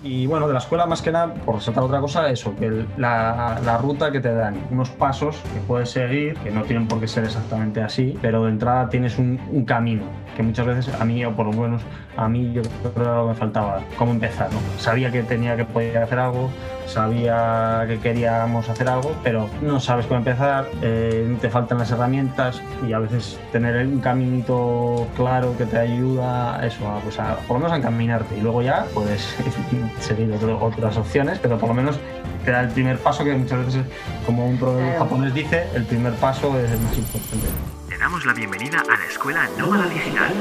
Y 0.00 0.28
bueno, 0.28 0.46
de 0.46 0.52
la 0.52 0.60
escuela 0.60 0.86
más 0.86 1.02
que 1.02 1.10
nada, 1.10 1.34
por 1.34 1.56
resaltar 1.56 1.82
otra 1.82 1.98
cosa, 1.98 2.30
eso, 2.30 2.54
que 2.54 2.86
la, 2.96 3.60
la, 3.64 3.78
ruta 3.78 4.12
que 4.12 4.20
te 4.20 4.32
dan, 4.32 4.56
unos 4.70 4.90
pasos 4.90 5.34
que 5.52 5.58
puedes 5.58 5.90
seguir, 5.90 6.34
que 6.36 6.52
no 6.52 6.62
tienen 6.62 6.86
por 6.86 7.00
qué 7.00 7.08
ser 7.08 7.24
exactamente 7.24 7.82
así, 7.82 8.16
pero 8.22 8.44
de 8.44 8.50
entrada 8.50 8.88
tienes 8.88 9.18
un, 9.18 9.64
camino, 9.66 10.04
que 10.36 10.44
muchas 10.44 10.66
veces 10.66 10.94
a 11.00 11.04
mí, 11.04 11.24
o 11.24 11.34
por 11.34 11.46
lo 11.46 11.52
menos 11.60 11.82
a 12.16 12.28
mí, 12.28 12.52
yo 12.52 12.62
creo 12.94 13.22
que 13.24 13.28
me 13.30 13.34
faltaba, 13.34 13.80
cómo 13.96 14.12
empezar, 14.12 14.52
¿no? 14.52 14.60
Sabía 14.78 15.10
que 15.10 15.24
tenía 15.24 15.56
que 15.56 15.64
poder 15.64 15.98
hacer 15.98 16.20
algo, 16.20 16.48
sabía 16.86 17.84
que 17.88 17.98
queríamos 17.98 18.68
hacer 18.68 18.88
algo, 18.88 19.16
pero 19.24 19.48
no 19.62 19.80
sabes 19.80 20.06
cómo 20.06 20.18
empezar, 20.18 20.66
eh, 20.80 21.36
te 21.40 21.50
faltan 21.50 21.78
las 21.78 21.90
herramientas 21.90 22.62
y 22.86 22.92
a 22.92 23.00
veces 23.00 23.38
tener 23.50 23.84
un 23.84 23.98
caminito 23.98 25.08
claro 25.16 25.56
que 25.58 25.66
te 25.66 25.76
ayuda 25.76 26.64
eso, 26.64 26.88
a, 26.88 27.00
pues 27.00 27.18
a, 27.18 27.36
por 27.48 27.56
lo 27.56 27.58
menos 27.58 27.72
a 27.72 27.76
encaminarte 27.76 28.38
y 28.38 28.40
luego 28.40 28.62
ya 28.62 28.86
puedes 28.94 29.36
seguir 30.00 30.32
otras 30.60 30.96
opciones, 30.96 31.38
pero 31.38 31.58
por 31.58 31.68
lo 31.68 31.74
menos 31.74 31.98
te 32.44 32.50
da 32.50 32.60
el 32.60 32.68
primer 32.68 32.98
paso 32.98 33.24
que 33.24 33.34
muchas 33.34 33.66
veces, 33.66 33.84
como 34.26 34.46
un 34.46 34.58
proveedor 34.58 34.98
japonés 34.98 35.34
dice, 35.34 35.66
el 35.74 35.84
primer 35.84 36.14
paso 36.14 36.58
es 36.58 36.70
el 36.70 36.80
más 36.80 36.96
importante. 36.96 37.46
Te 37.88 37.98
damos 37.98 38.24
la 38.24 38.32
bienvenida 38.32 38.80
a 38.80 38.98
la 38.98 39.06
Escuela 39.06 39.48
Nómada 39.58 39.86
Digital. 39.86 40.32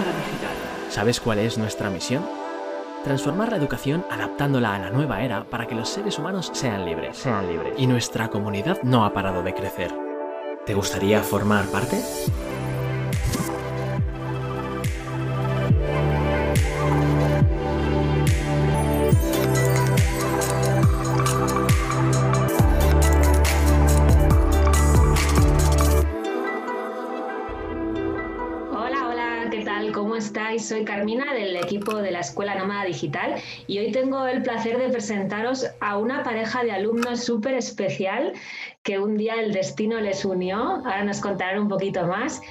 ¿Sabes 0.89 1.19
cuál 1.19 1.39
es 1.39 1.57
nuestra 1.57 1.89
misión? 1.89 2.23
Transformar 3.03 3.49
la 3.49 3.57
educación 3.57 4.05
adaptándola 4.09 4.75
a 4.75 4.79
la 4.79 4.89
nueva 4.89 5.21
era 5.21 5.43
para 5.45 5.65
que 5.65 5.75
los 5.75 5.89
seres 5.89 6.19
humanos 6.19 6.51
sean 6.53 6.85
libres. 6.85 7.17
Sean 7.17 7.47
libres. 7.47 7.73
Y 7.77 7.87
nuestra 7.87 8.29
comunidad 8.29 8.79
no 8.83 9.05
ha 9.05 9.13
parado 9.13 9.43
de 9.43 9.53
crecer. 9.53 9.93
¿Te 10.65 10.73
gustaría 10.73 11.21
formar 11.21 11.65
parte? 11.65 12.01
Soy 30.67 30.83
Carmina 30.83 31.33
del 31.33 31.55
equipo 31.55 31.95
de 32.01 32.11
la 32.11 32.19
Escuela 32.19 32.55
Nómada 32.55 32.83
Digital 32.83 33.35
y 33.67 33.79
hoy 33.79 33.93
tengo 33.93 34.27
el 34.27 34.41
placer 34.41 34.77
de 34.77 34.89
presentaros 34.89 35.65
a 35.79 35.97
una 35.97 36.23
pareja 36.23 36.61
de 36.61 36.73
alumnos 36.73 37.23
súper 37.23 37.53
especial 37.53 38.33
que 38.83 38.99
un 38.99 39.15
día 39.15 39.35
el 39.35 39.53
destino 39.53 40.01
les 40.01 40.25
unió. 40.25 40.57
Ahora 40.57 41.05
nos 41.05 41.21
contarán 41.21 41.61
un 41.61 41.69
poquito 41.69 42.05
más 42.05 42.41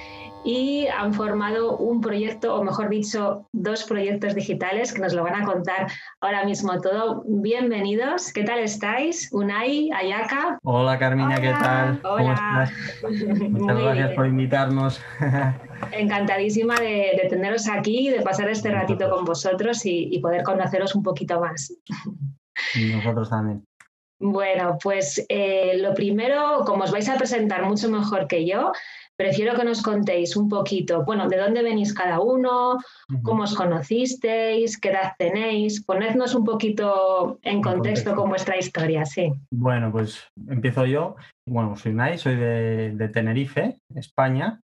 y 0.47 0.87
han 0.87 1.13
formado 1.13 1.75
un 1.75 1.99
proyecto, 1.99 2.55
o 2.55 2.63
mejor 2.63 2.87
dicho, 2.87 3.45
dos 3.51 3.83
proyectos 3.83 4.33
digitales 4.33 4.93
que 4.93 5.01
nos 5.01 5.13
lo 5.13 5.23
van 5.23 5.41
a 5.41 5.45
contar 5.45 5.91
ahora 6.21 6.45
mismo 6.45 6.79
todo. 6.79 7.25
Bienvenidos, 7.27 8.31
¿qué 8.31 8.45
tal 8.45 8.59
estáis? 8.59 9.27
Unai, 9.33 9.89
Ayaka. 9.91 10.57
Hola 10.63 10.97
Carmina, 10.97 11.35
¿qué 11.41 11.49
tal? 11.49 12.01
¿Cómo 12.01 12.31
estás? 12.31 12.71
Muchas 13.49 13.77
gracias 13.77 14.11
por 14.11 14.25
invitarnos. 14.25 15.01
Encantadísima 15.91 16.75
de, 16.79 17.27
teneros 17.29 17.67
aquí, 17.67 18.09
de 18.09 18.21
pasar 18.21 18.49
este 18.49 18.71
ratito 18.71 19.09
con 19.09 19.25
vosotros 19.25 19.81
y, 19.83 20.17
poder 20.21 20.43
conoceros 20.43 20.95
un 20.95 21.03
poquito 21.03 21.41
más. 21.41 21.73
Y 22.73 22.93
nosotros 22.93 23.29
también. 23.29 23.65
Bueno, 24.19 24.77
pues 24.81 25.23
eh, 25.29 25.77
lo 25.77 25.93
primero, 25.93 26.63
como 26.65 26.83
os 26.83 26.91
vais 26.91 27.07
a 27.09 27.17
presentar 27.17 27.65
mucho 27.65 27.89
mejor 27.89 28.27
que 28.27 28.45
yo, 28.45 28.71
prefiero 29.17 29.55
que 29.55 29.65
nos 29.65 29.81
contéis 29.81 30.37
un 30.37 30.47
poquito, 30.47 31.03
bueno, 31.03 31.27
de 31.27 31.37
dónde 31.37 31.63
venís 31.63 31.93
cada 31.93 32.19
uno, 32.19 32.77
cómo 33.23 33.43
os 33.43 33.55
conocisteis, 33.55 34.79
qué 34.79 34.89
edad 34.89 35.13
tenéis, 35.17 35.83
ponednos 35.83 36.35
un 36.35 36.45
poquito 36.45 37.39
en 37.41 37.61
contexto, 37.61 38.15
con 38.15 38.29
vuestra 38.29 38.57
historia, 38.57 39.05
sí. 39.05 39.33
Bueno, 39.51 39.91
pues 39.91 40.23
empiezo 40.47 40.85
yo. 40.85 41.15
Bueno, 41.47 41.75
soy 41.75 41.93
Nay, 41.93 42.17
soy 42.17 42.35
de, 42.35 43.09
Tenerife, 43.11 43.77
España. 43.95 44.61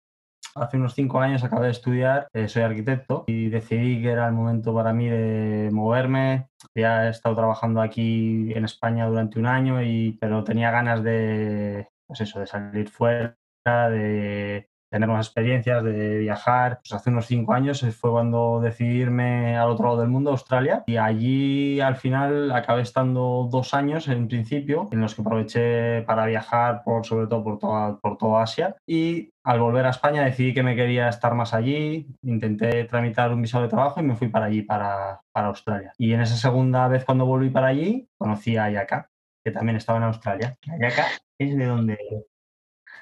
Hace 0.57 0.79
unos 0.79 0.95
cinco 0.95 1.21
años 1.21 1.45
acabé 1.45 1.67
de 1.67 1.73
estudiar, 1.73 2.29
eh, 2.33 2.49
soy 2.49 2.63
arquitecto 2.63 3.25
y 3.27 3.51
decidí 3.51 4.01
que 4.01 4.11
era 4.11 4.27
el 4.27 4.33
momento 4.33 4.75
para 4.75 4.95
mí 4.95 5.07
de 5.07 5.69
moverme. 5.71 6.49
Ya 6.75 7.07
he 7.07 7.11
estado 7.11 7.37
trabajando 7.37 7.83
aquí 7.83 8.53
en 8.55 8.65
España 8.65 9.07
durante 9.07 9.39
un 9.39 9.47
año, 9.47 9.83
y, 9.83 10.17
pero 10.19 10.45
tenía 10.45 10.71
ganas 10.71 11.03
de, 11.03 11.91
pues 12.07 12.23
eso, 12.23 12.41
de 12.41 12.47
salir 12.47 12.89
fuera 12.89 13.37
de 13.67 14.71
tener 14.97 15.09
más 15.09 15.27
experiencias, 15.27 15.85
de 15.85 16.19
viajar. 16.19 16.79
Pues 16.79 16.93
hace 16.93 17.11
unos 17.11 17.27
cinco 17.27 17.53
años 17.53 17.85
fue 17.95 18.11
cuando 18.11 18.61
decidí 18.61 19.03
irme 19.03 19.57
al 19.57 19.71
otro 19.71 19.87
lado 19.87 20.01
del 20.01 20.09
mundo, 20.09 20.31
Australia, 20.31 20.85
y 20.87 20.97
allí 20.97 21.81
al 21.81 21.97
final 21.97 22.51
acabé 22.53 22.83
estando 22.83 23.49
dos 23.51 23.75
años 23.75 24.09
en 24.09 24.27
principio, 24.27 24.89
en 24.93 25.01
los 25.01 25.15
que 25.15 25.23
aproveché 25.23 26.03
para 26.03 26.27
viajar 26.27 26.83
por 26.83 27.05
sobre 27.05 27.27
todo 27.27 27.45
por 27.45 27.59
toda, 27.59 27.99
por 27.99 28.17
toda 28.17 28.43
Asia. 28.43 28.77
Y 28.87 29.31
al 29.45 29.61
volver 29.61 29.87
a 29.87 29.91
España 29.91 30.25
decidí 30.25 30.55
que 30.55 30.63
me 30.63 30.75
quería 30.75 31.09
estar 31.09 31.35
más 31.35 31.53
allí, 31.53 32.07
intenté 32.23 32.85
tramitar 32.85 33.33
un 33.33 33.43
visado 33.43 33.65
de 33.65 33.71
trabajo 33.71 34.01
y 34.01 34.03
me 34.03 34.17
fui 34.17 34.29
para 34.29 34.47
allí, 34.47 34.63
para, 34.63 35.21
para 35.31 35.49
Australia. 35.49 35.93
Y 35.99 36.13
en 36.15 36.23
esa 36.23 36.37
segunda 36.37 36.89
vez 36.89 37.05
cuando 37.05 37.27
volví 37.27 37.51
para 37.51 37.69
allí, 37.69 38.09
conocí 38.17 38.57
a 38.57 38.65
Ayaka, 38.65 39.11
que 39.45 39.51
también 39.51 39.77
estaba 39.77 39.99
en 39.99 40.05
Australia. 40.05 40.57
Ayaka 40.67 41.05
es 41.39 41.57
de 41.57 41.67
donde 41.67 41.99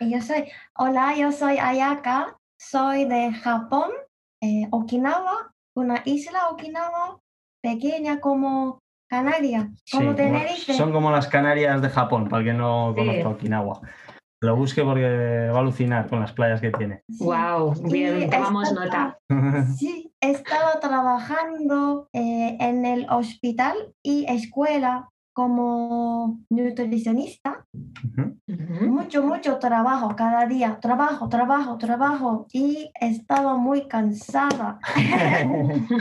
yo 0.00 0.21
soy, 0.21 0.44
hola, 0.77 1.16
yo 1.16 1.32
soy 1.32 1.59
Ayaka, 1.59 2.37
soy 2.59 3.05
de 3.05 3.32
Japón, 3.32 3.91
eh, 4.43 4.69
Okinawa, 4.71 5.53
una 5.77 6.03
isla 6.05 6.49
Okinawa 6.50 7.21
pequeña 7.62 8.21
como 8.21 8.78
Canarias, 9.09 9.69
como 9.91 10.15
Tenerife. 10.15 10.75
Son 10.75 10.93
como 10.93 11.10
las 11.10 11.28
Canarias 11.28 11.81
de 11.81 11.88
Japón, 11.88 12.28
para 12.28 12.41
el 12.41 12.49
que 12.49 12.55
no 12.55 12.94
conozca 12.97 13.28
Okinawa. 13.28 13.81
Lo 14.43 14.56
busque 14.56 14.82
porque 14.82 15.49
va 15.50 15.56
a 15.56 15.60
alucinar 15.60 16.09
con 16.09 16.21
las 16.21 16.32
playas 16.32 16.61
que 16.61 16.71
tiene. 16.71 17.03
Wow, 17.19 17.72
bien, 17.91 18.28
tomamos 18.28 18.72
nota. 18.72 19.19
Sí, 19.78 20.12
he 20.21 20.31
estado 20.31 20.78
trabajando 20.81 22.09
eh, 22.12 22.56
en 22.61 22.84
el 22.84 23.06
hospital 23.09 23.94
y 24.03 24.26
escuela 24.28 25.09
como 25.34 26.41
nutricionista, 26.49 27.67
mucho, 28.47 29.22
mucho 29.25 29.59
trabajo 29.59 30.15
cada 30.17 30.47
día, 30.47 30.78
trabajo, 30.81 31.28
trabajo, 31.28 31.77
trabajo 31.77 32.47
y 32.53 32.91
estaba 33.00 33.56
muy 33.56 33.89
cansada. 33.89 34.78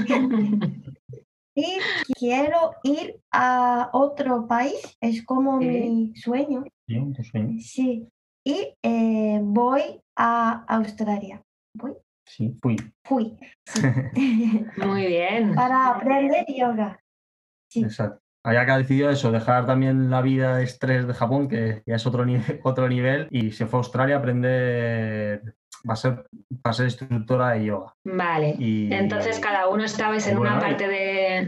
y 1.56 1.78
quiero 2.16 2.76
ir 2.84 3.20
a 3.32 3.90
otro 3.92 4.48
país, 4.48 4.98
es 5.02 5.26
como 5.26 5.58
mi 5.58 6.14
sueño. 6.16 6.64
Sí, 7.60 8.08
y 8.46 8.76
eh, 8.84 9.40
voy 9.42 10.00
a 10.16 10.64
Australia. 10.68 11.42
¿Voy? 11.76 11.96
Sí, 12.26 12.56
fui. 12.62 12.76
Fui. 13.04 13.36
Muy 14.78 15.08
bien. 15.08 15.56
Para 15.56 15.90
aprender 15.90 16.46
yoga. 16.48 17.00
Sí. 17.68 17.84
Exacto 17.84 18.23
que 18.44 18.72
ha 18.72 18.78
decidido 18.78 19.10
eso, 19.10 19.32
dejar 19.32 19.66
también 19.66 20.10
la 20.10 20.22
vida 20.22 20.58
de 20.58 20.64
estrés 20.64 21.08
de 21.08 21.14
Japón, 21.14 21.48
que 21.48 21.82
ya 21.86 21.96
es 21.96 22.06
otro, 22.06 22.26
nivel, 22.26 22.60
otro 22.64 22.90
nivel, 22.90 23.28
y 23.32 23.52
se 23.52 23.66
fue 23.66 23.78
a 23.78 23.82
Australia 23.82 24.16
a 24.16 24.20
aprender, 24.20 25.56
va 25.90 25.94
a 25.94 25.98
ser, 25.98 26.26
va 26.52 26.72
a 26.72 26.74
ser 26.74 26.86
instructora 26.86 27.52
de 27.52 27.66
yoga. 27.66 27.96
Vale, 28.04 28.56
entonces 28.60 29.40
cada 29.40 29.70
uno 29.70 29.84
estabais 29.84 30.28
en 30.28 30.38
una 30.38 30.60
parte 30.60 30.88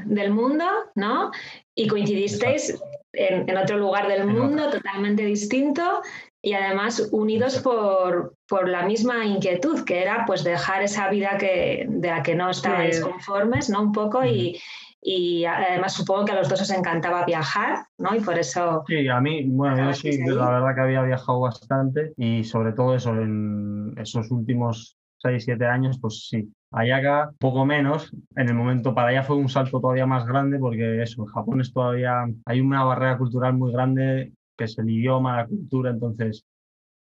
del 0.05 0.31
mundo, 0.31 0.65
¿no? 0.95 1.31
Y 1.75 1.87
coincidisteis 1.87 2.79
en, 3.13 3.57
otro 3.57 3.77
lugar 3.77 4.07
del 4.07 4.27
mundo 4.27 4.69
totalmente 4.69 5.25
distinto 5.25 6.01
y 6.41 6.53
además 6.53 7.09
unidos 7.11 7.59
por, 7.59 8.35
por, 8.47 8.69
la 8.69 8.85
misma 8.85 9.25
inquietud, 9.25 9.83
que 9.83 10.01
era 10.01 10.25
pues 10.27 10.43
dejar 10.43 10.83
esa 10.83 11.09
vida 11.09 11.37
que, 11.37 11.85
de 11.89 12.07
la 12.07 12.21
que 12.21 12.35
no 12.35 12.49
estabais 12.49 12.99
conformes, 12.99 13.69
¿no? 13.69 13.81
Un 13.81 13.91
poco 13.91 14.23
y 14.23 14.61
y 15.07 15.45
además 15.45 15.93
supongo 15.93 16.25
que 16.25 16.31
a 16.31 16.35
los 16.35 16.49
dos 16.49 16.61
os 16.61 16.71
encantaba 16.71 17.25
viajar, 17.25 17.85
¿no? 17.99 18.15
Y 18.15 18.21
por 18.21 18.39
eso... 18.39 18.83
Sí, 18.87 19.07
a 19.07 19.21
mí, 19.21 19.43
bueno, 19.45 19.77
yo 19.77 19.93
sí, 19.93 20.17
la 20.25 20.49
verdad 20.49 20.73
que 20.73 20.81
había 20.81 21.03
viajado 21.03 21.41
bastante 21.41 22.13
y 22.17 22.43
sobre 22.43 22.73
todo 22.73 22.95
eso, 22.95 23.11
en 23.11 23.93
esos 23.97 24.31
últimos 24.31 24.97
6, 25.19 25.43
7 25.45 25.63
años, 25.67 25.99
pues 26.01 26.27
sí. 26.27 26.51
Allá 26.71 27.29
poco 27.37 27.67
menos, 27.67 28.11
en 28.35 28.49
el 28.49 28.55
momento 28.55 28.95
para 28.95 29.09
allá 29.09 29.21
fue 29.21 29.35
un 29.35 29.47
salto 29.47 29.79
todavía 29.79 30.07
más 30.07 30.25
grande 30.25 30.57
porque 30.57 31.03
eso, 31.03 31.21
en 31.21 31.27
Japón 31.27 31.61
es 31.61 31.71
todavía, 31.71 32.25
hay 32.43 32.59
una 32.59 32.83
barrera 32.83 33.19
cultural 33.19 33.53
muy 33.53 33.71
grande 33.71 34.33
que 34.57 34.63
es 34.63 34.75
el 34.79 34.89
idioma, 34.89 35.37
la 35.37 35.45
cultura, 35.45 35.91
entonces 35.91 36.43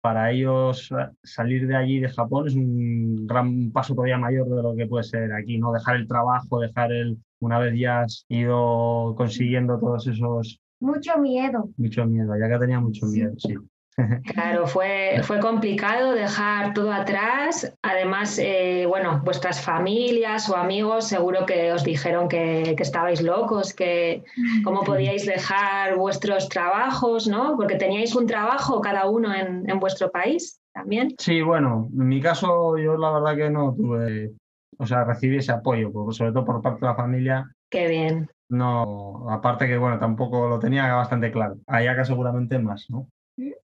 para 0.00 0.32
ellos 0.32 0.88
salir 1.22 1.66
de 1.68 1.76
allí, 1.76 2.00
de 2.00 2.08
Japón, 2.08 2.48
es 2.48 2.54
un 2.54 3.26
gran 3.26 3.70
paso 3.70 3.94
todavía 3.94 4.16
mayor 4.16 4.48
de 4.48 4.62
lo 4.62 4.74
que 4.74 4.86
puede 4.86 5.04
ser 5.04 5.30
aquí, 5.34 5.58
¿no? 5.58 5.72
Dejar 5.72 5.96
el 5.96 6.08
trabajo, 6.08 6.58
dejar 6.58 6.90
el, 6.90 7.18
una 7.42 7.58
vez 7.58 7.74
ya 7.78 8.00
has 8.02 8.24
ido 8.28 9.14
consiguiendo 9.16 9.78
todos 9.78 10.06
esos... 10.06 10.60
Mucho 10.80 11.18
miedo. 11.18 11.68
Mucho 11.76 12.06
miedo, 12.06 12.32
ya 12.38 12.48
que 12.48 12.58
tenía 12.58 12.80
mucho 12.80 13.06
miedo, 13.06 13.32
sí. 13.36 13.54
Claro, 14.34 14.66
fue, 14.66 15.20
fue 15.22 15.38
complicado 15.38 16.12
dejar 16.12 16.72
todo 16.72 16.92
atrás. 16.92 17.76
Además, 17.82 18.38
eh, 18.38 18.86
bueno, 18.88 19.20
vuestras 19.24 19.60
familias 19.60 20.48
o 20.48 20.56
amigos 20.56 21.08
seguro 21.08 21.44
que 21.44 21.72
os 21.72 21.84
dijeron 21.84 22.28
que, 22.28 22.74
que, 22.76 22.82
estabais 22.82 23.20
locos, 23.20 23.74
que 23.74 24.24
cómo 24.64 24.82
podíais 24.82 25.26
dejar 25.26 25.96
vuestros 25.96 26.48
trabajos, 26.48 27.26
¿no? 27.26 27.54
Porque 27.56 27.76
teníais 27.76 28.14
un 28.16 28.26
trabajo 28.26 28.80
cada 28.80 29.10
uno 29.10 29.34
en, 29.34 29.68
en 29.68 29.78
vuestro 29.78 30.10
país 30.10 30.60
también. 30.72 31.14
Sí, 31.18 31.42
bueno, 31.42 31.88
en 31.92 32.08
mi 32.08 32.20
caso 32.20 32.78
yo 32.78 32.96
la 32.96 33.12
verdad 33.12 33.36
que 33.36 33.50
no 33.50 33.74
tuve, 33.74 34.32
o 34.78 34.86
sea, 34.86 35.04
recibí 35.04 35.36
ese 35.36 35.52
apoyo, 35.52 35.90
sobre 36.12 36.32
todo 36.32 36.44
por 36.44 36.62
parte 36.62 36.80
de 36.80 36.86
la 36.86 36.96
familia. 36.96 37.54
Qué 37.70 37.88
bien. 37.88 38.30
No, 38.48 39.30
aparte 39.30 39.66
que, 39.66 39.78
bueno, 39.78 39.98
tampoco 39.98 40.48
lo 40.48 40.58
tenía 40.58 40.92
bastante 40.94 41.32
claro. 41.32 41.56
acá 41.66 42.04
seguramente 42.04 42.58
más, 42.58 42.86
¿no? 42.90 43.08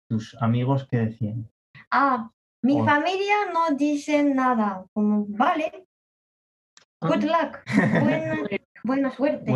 tus 0.07 0.35
amigos 0.39 0.87
qué 0.89 0.97
decían? 0.97 1.49
Ah, 1.91 2.29
mi 2.61 2.83
familia 2.83 3.35
no 3.53 3.75
dice 3.75 4.23
nada, 4.23 4.85
como, 4.93 5.25
vale, 5.29 5.87
good 7.01 7.25
ah. 7.29 7.43
luck, 7.43 7.59
buena, 8.83 9.11
suerte. 9.15 9.51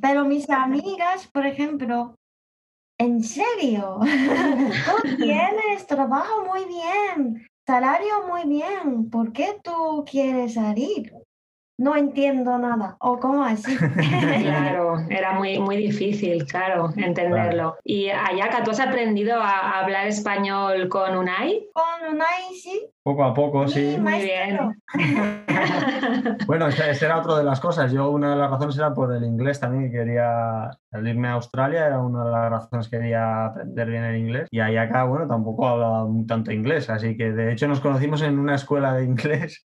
Pero 0.00 0.24
mis 0.24 0.48
amigas, 0.48 1.26
por 1.28 1.46
ejemplo, 1.46 2.14
¿en 2.98 3.22
serio? 3.22 3.98
tú 4.00 5.16
tienes 5.16 5.86
trabajo 5.86 6.44
muy 6.46 6.64
bien, 6.66 7.46
salario 7.70 8.26
muy 8.26 8.48
bien, 8.48 9.10
¿por 9.10 9.32
qué 9.32 9.60
tú 9.62 10.04
quieres 10.04 10.54
salir? 10.54 11.12
no 11.80 11.96
entiendo 11.96 12.58
nada. 12.58 12.96
¿O 13.00 13.18
cómo 13.18 13.42
así? 13.42 13.74
claro, 14.42 14.98
era 15.08 15.32
muy, 15.32 15.58
muy 15.58 15.78
difícil, 15.78 16.44
claro, 16.44 16.92
entenderlo. 16.94 17.78
Y 17.82 18.10
Ayaka, 18.10 18.62
¿tú 18.62 18.72
has 18.72 18.80
aprendido 18.80 19.40
a 19.40 19.80
hablar 19.80 20.06
español 20.06 20.90
con 20.90 21.16
Unai? 21.16 21.68
Con 21.72 22.14
Unai, 22.14 22.54
sí. 22.62 22.86
Poco 23.02 23.24
a 23.24 23.32
poco, 23.32 23.66
sí. 23.66 23.96
Muy 23.98 24.20
bien. 24.20 24.58
bueno, 26.46 26.68
esa 26.68 26.90
era 26.90 27.18
otra 27.18 27.38
de 27.38 27.44
las 27.44 27.58
cosas. 27.58 27.92
Yo 27.92 28.10
una 28.10 28.30
de 28.30 28.36
las 28.36 28.50
razones 28.50 28.76
era 28.76 28.92
por 28.92 29.14
el 29.14 29.24
inglés 29.24 29.58
también, 29.58 29.90
que 29.90 29.98
quería 29.98 30.70
al 30.92 31.06
irme 31.06 31.28
a 31.28 31.32
Australia, 31.32 31.86
era 31.86 32.00
una 32.00 32.24
de 32.24 32.30
las 32.30 32.50
razones 32.50 32.88
que 32.88 32.98
quería 32.98 33.46
aprender 33.46 33.88
bien 33.88 34.04
el 34.04 34.16
inglés. 34.16 34.48
Y 34.50 34.60
ahí 34.60 34.76
acá, 34.76 35.04
bueno, 35.04 35.28
tampoco 35.28 35.68
hablaba 35.68 36.06
tanto 36.26 36.52
inglés, 36.52 36.90
así 36.90 37.16
que 37.16 37.32
de 37.32 37.52
hecho 37.52 37.68
nos 37.68 37.80
conocimos 37.80 38.22
en 38.22 38.38
una 38.38 38.56
escuela 38.56 38.94
de 38.94 39.04
inglés. 39.04 39.66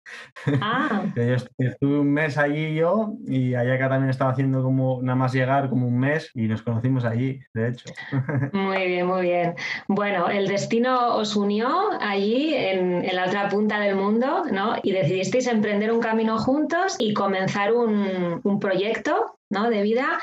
Ah. 0.60 1.04
yo 1.16 1.36
estuve 1.58 2.00
un 2.00 2.12
mes 2.12 2.36
allí 2.38 2.74
yo 2.74 3.14
y 3.26 3.54
allá 3.54 3.74
acá 3.74 3.88
también 3.88 4.10
estaba 4.10 4.32
haciendo 4.32 4.62
como 4.62 5.00
nada 5.02 5.16
más 5.16 5.32
llegar 5.32 5.70
como 5.70 5.86
un 5.86 5.98
mes 5.98 6.30
y 6.34 6.48
nos 6.48 6.62
conocimos 6.62 7.04
allí, 7.04 7.40
de 7.54 7.68
hecho. 7.68 7.86
muy 8.52 8.86
bien, 8.86 9.06
muy 9.06 9.22
bien. 9.22 9.54
Bueno, 9.86 10.28
el 10.28 10.48
destino 10.48 11.14
os 11.14 11.36
unió 11.36 11.68
allí 12.00 12.54
en, 12.54 13.04
en 13.04 13.16
la 13.16 13.21
otra 13.26 13.48
punta 13.48 13.78
del 13.80 13.96
mundo, 13.96 14.44
¿no? 14.50 14.76
Y 14.82 14.92
decidisteis 14.92 15.46
emprender 15.46 15.92
un 15.92 16.00
camino 16.00 16.38
juntos 16.38 16.96
y 16.98 17.14
comenzar 17.14 17.72
un, 17.72 18.40
un 18.42 18.60
proyecto 18.60 19.38
¿no? 19.52 19.70
de 19.70 19.82
vida. 19.82 20.18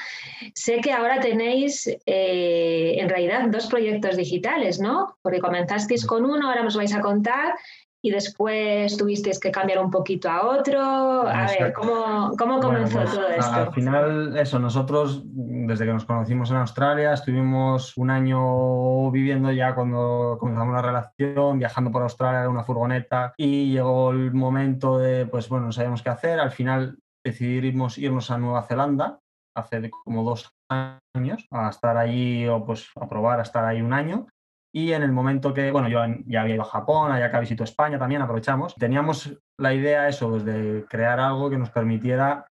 Sé 0.55 0.81
que 0.81 0.91
ahora 0.91 1.19
tenéis 1.19 1.87
eh, 2.05 2.95
en 2.97 3.07
realidad 3.07 3.47
dos 3.49 3.67
proyectos 3.67 4.17
digitales, 4.17 4.79
¿no? 4.79 5.17
Porque 5.21 5.39
comenzasteis 5.39 6.05
con 6.05 6.25
uno, 6.25 6.49
ahora 6.49 6.63
nos 6.63 6.75
vais 6.75 6.93
a 6.93 7.01
contar, 7.01 7.53
y 8.01 8.11
después 8.11 8.95
tuvisteis 8.97 9.39
que 9.39 9.51
cambiar 9.51 9.79
un 9.79 9.91
poquito 9.91 10.29
a 10.29 10.47
otro. 10.47 10.79
A 11.27 11.47
ver, 11.47 11.73
¿cómo, 11.73 12.31
cómo 12.37 12.59
comenzó 12.59 12.99
pues, 12.99 13.13
todo 13.13 13.27
esto? 13.27 13.53
Al 13.53 13.73
final, 13.73 14.37
eso, 14.37 14.59
nosotros 14.59 15.21
desde 15.25 15.85
que 15.85 15.93
nos 15.93 16.05
conocimos 16.05 16.49
en 16.51 16.57
Australia, 16.57 17.13
estuvimos 17.13 17.97
un 17.97 18.09
año 18.09 19.11
viviendo 19.11 19.51
ya 19.51 19.75
cuando 19.75 20.37
comenzamos 20.39 20.73
la 20.73 20.81
relación, 20.81 21.59
viajando 21.59 21.91
por 21.91 22.03
Australia 22.03 22.43
en 22.43 22.51
una 22.51 22.63
furgoneta 22.63 23.33
y 23.37 23.73
llegó 23.73 24.11
el 24.11 24.33
momento 24.33 24.97
de, 24.97 25.25
pues 25.25 25.49
bueno, 25.49 25.67
no 25.67 25.71
sabíamos 25.71 26.01
qué 26.01 26.09
hacer. 26.09 26.39
Al 26.39 26.51
final 26.51 26.97
decidimos 27.23 27.97
irnos 27.97 28.31
a 28.31 28.37
Nueva 28.37 28.63
Zelanda 28.63 29.19
hace 29.55 29.89
como 29.89 30.23
dos 30.23 30.53
años 30.69 31.45
a 31.51 31.69
estar 31.69 31.97
ahí 31.97 32.47
o 32.47 32.65
pues 32.65 32.87
a 32.95 33.09
probar 33.09 33.39
a 33.39 33.43
estar 33.43 33.65
ahí 33.65 33.81
un 33.81 33.93
año 33.93 34.27
y 34.71 34.93
en 34.93 35.03
el 35.03 35.11
momento 35.11 35.53
que, 35.53 35.71
bueno, 35.71 35.89
yo 35.89 35.99
ya 36.25 36.41
había 36.41 36.55
ido 36.55 36.63
a 36.63 36.65
Japón, 36.65 37.11
allá 37.11 37.31
que 37.31 37.39
visito 37.39 37.63
España 37.63 37.97
también, 37.97 38.21
aprovechamos. 38.21 38.75
Teníamos 38.75 39.35
la 39.57 39.73
idea 39.73 40.07
eso, 40.07 40.29
pues, 40.29 40.45
de 40.45 40.85
crear 40.87 41.19
algo 41.19 41.49
que 41.49 41.57
nos 41.57 41.71
permitiera 41.71 42.45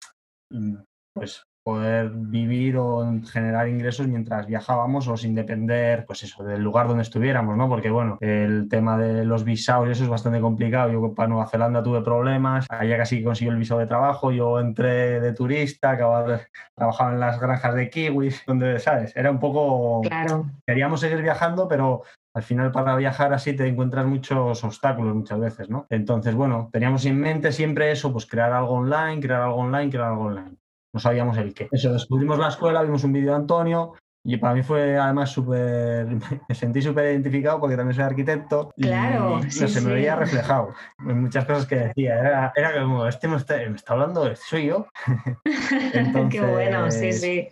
mm, 0.51 0.77
pues 1.13 1.43
poder 1.65 2.11
vivir 2.13 2.77
o 2.77 3.03
generar 3.23 3.67
ingresos 3.67 4.07
mientras 4.07 4.45
viajábamos 4.45 5.07
o 5.07 5.17
sin 5.17 5.33
depender, 5.33 6.05
pues 6.05 6.21
eso, 6.21 6.43
del 6.43 6.61
lugar 6.61 6.87
donde 6.87 7.01
estuviéramos, 7.01 7.57
¿no? 7.57 7.67
Porque, 7.67 7.89
bueno, 7.89 8.19
el 8.21 8.67
tema 8.69 8.99
de 8.99 9.25
los 9.25 9.43
visados 9.43 9.87
y 9.87 9.91
eso 9.91 10.03
es 10.03 10.09
bastante 10.09 10.39
complicado. 10.39 10.91
Yo 10.91 11.15
para 11.15 11.27
Nueva 11.27 11.47
Zelanda 11.47 11.81
tuve 11.81 12.01
problemas, 12.01 12.67
allá 12.69 12.97
casi 12.97 13.23
consiguió 13.23 13.51
el 13.51 13.57
visado 13.57 13.79
de 13.79 13.87
trabajo, 13.87 14.31
yo 14.31 14.59
entré 14.59 15.19
de 15.19 15.33
turista, 15.33 15.89
acababa 15.89 16.41
trabajaba 16.75 17.13
en 17.13 17.19
las 17.19 17.39
granjas 17.39 17.73
de 17.73 17.89
kiwis, 17.89 18.43
donde, 18.45 18.77
¿sabes? 18.77 19.15
Era 19.15 19.31
un 19.31 19.39
poco... 19.39 20.01
Claro. 20.01 20.45
Queríamos 20.67 20.99
seguir 20.99 21.23
viajando, 21.23 21.67
pero 21.67 22.03
al 22.35 22.43
final 22.43 22.71
para 22.71 22.95
viajar 22.95 23.33
así 23.33 23.53
te 23.53 23.65
encuentras 23.65 24.05
muchos 24.05 24.63
obstáculos 24.63 25.15
muchas 25.15 25.39
veces, 25.39 25.67
¿no? 25.67 25.87
Entonces, 25.89 26.35
bueno, 26.35 26.69
teníamos 26.71 27.03
en 27.07 27.19
mente 27.19 27.51
siempre 27.51 27.91
eso, 27.91 28.11
pues 28.11 28.27
crear 28.27 28.53
algo 28.53 28.73
online, 28.73 29.19
crear 29.19 29.41
algo 29.41 29.61
online, 29.61 29.89
crear 29.89 30.09
algo 30.09 30.25
online 30.25 30.57
no 30.95 30.99
sabíamos 31.01 31.37
el 31.37 31.53
qué. 31.53 31.67
Eso, 31.73 31.91
descubrimos 31.91 32.39
la 32.39 32.47
escuela, 32.47 32.81
vimos 32.81 33.03
un 33.03 33.11
vídeo 33.11 33.31
de 33.31 33.35
Antonio 33.35 33.95
y 34.23 34.37
para 34.37 34.53
mí 34.53 34.63
fue 34.63 34.97
además 34.97 35.29
súper, 35.29 36.07
me 36.49 36.55
sentí 36.55 36.81
súper 36.81 37.11
identificado 37.11 37.59
porque 37.59 37.75
también 37.75 37.95
soy 37.95 38.05
arquitecto 38.05 38.71
y 38.77 38.83
claro, 38.83 39.41
se 39.49 39.81
me 39.81 39.93
veía 39.93 40.15
reflejado 40.15 40.73
en 41.05 41.21
muchas 41.21 41.43
cosas 41.43 41.65
que 41.65 41.75
decía. 41.75 42.17
Era, 42.17 42.53
era 42.55 42.81
como, 42.81 43.05
este 43.07 43.27
me 43.27 43.35
está, 43.35 43.57
me 43.57 43.75
está 43.75 43.91
hablando, 43.91 44.25
este 44.25 44.45
soy 44.45 44.67
yo. 44.67 44.87
Qué 46.31 46.39
bueno, 46.39 46.89
sí, 46.89 47.11
sí. 47.11 47.49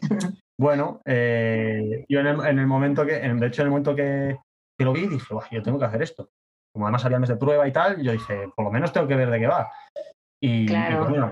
Bueno, 0.57 1.01
eh, 1.03 2.05
yo 2.07 2.21
en 2.21 2.27
el, 2.27 2.67
momento 2.67 3.05
que, 3.05 3.19
de 3.19 3.47
hecho 3.47 3.61
en 3.61 3.65
el 3.65 3.71
momento 3.71 3.93
que, 3.93 4.37
que 4.79 4.85
lo 4.85 4.93
vi, 4.93 5.07
dije, 5.07 5.35
yo 5.51 5.61
tengo 5.61 5.79
que 5.79 5.85
hacer 5.85 6.01
esto. 6.01 6.29
Como 6.73 6.85
además 6.85 7.03
había 7.03 7.19
mes 7.19 7.29
de 7.29 7.35
prueba 7.35 7.67
y 7.67 7.73
tal, 7.73 8.01
yo 8.01 8.13
dije, 8.13 8.47
por 8.55 8.63
lo 8.63 8.71
menos 8.71 8.93
tengo 8.93 9.05
que 9.05 9.17
ver 9.17 9.29
de 9.29 9.39
qué 9.39 9.47
va. 9.47 9.69
Y, 10.45 10.65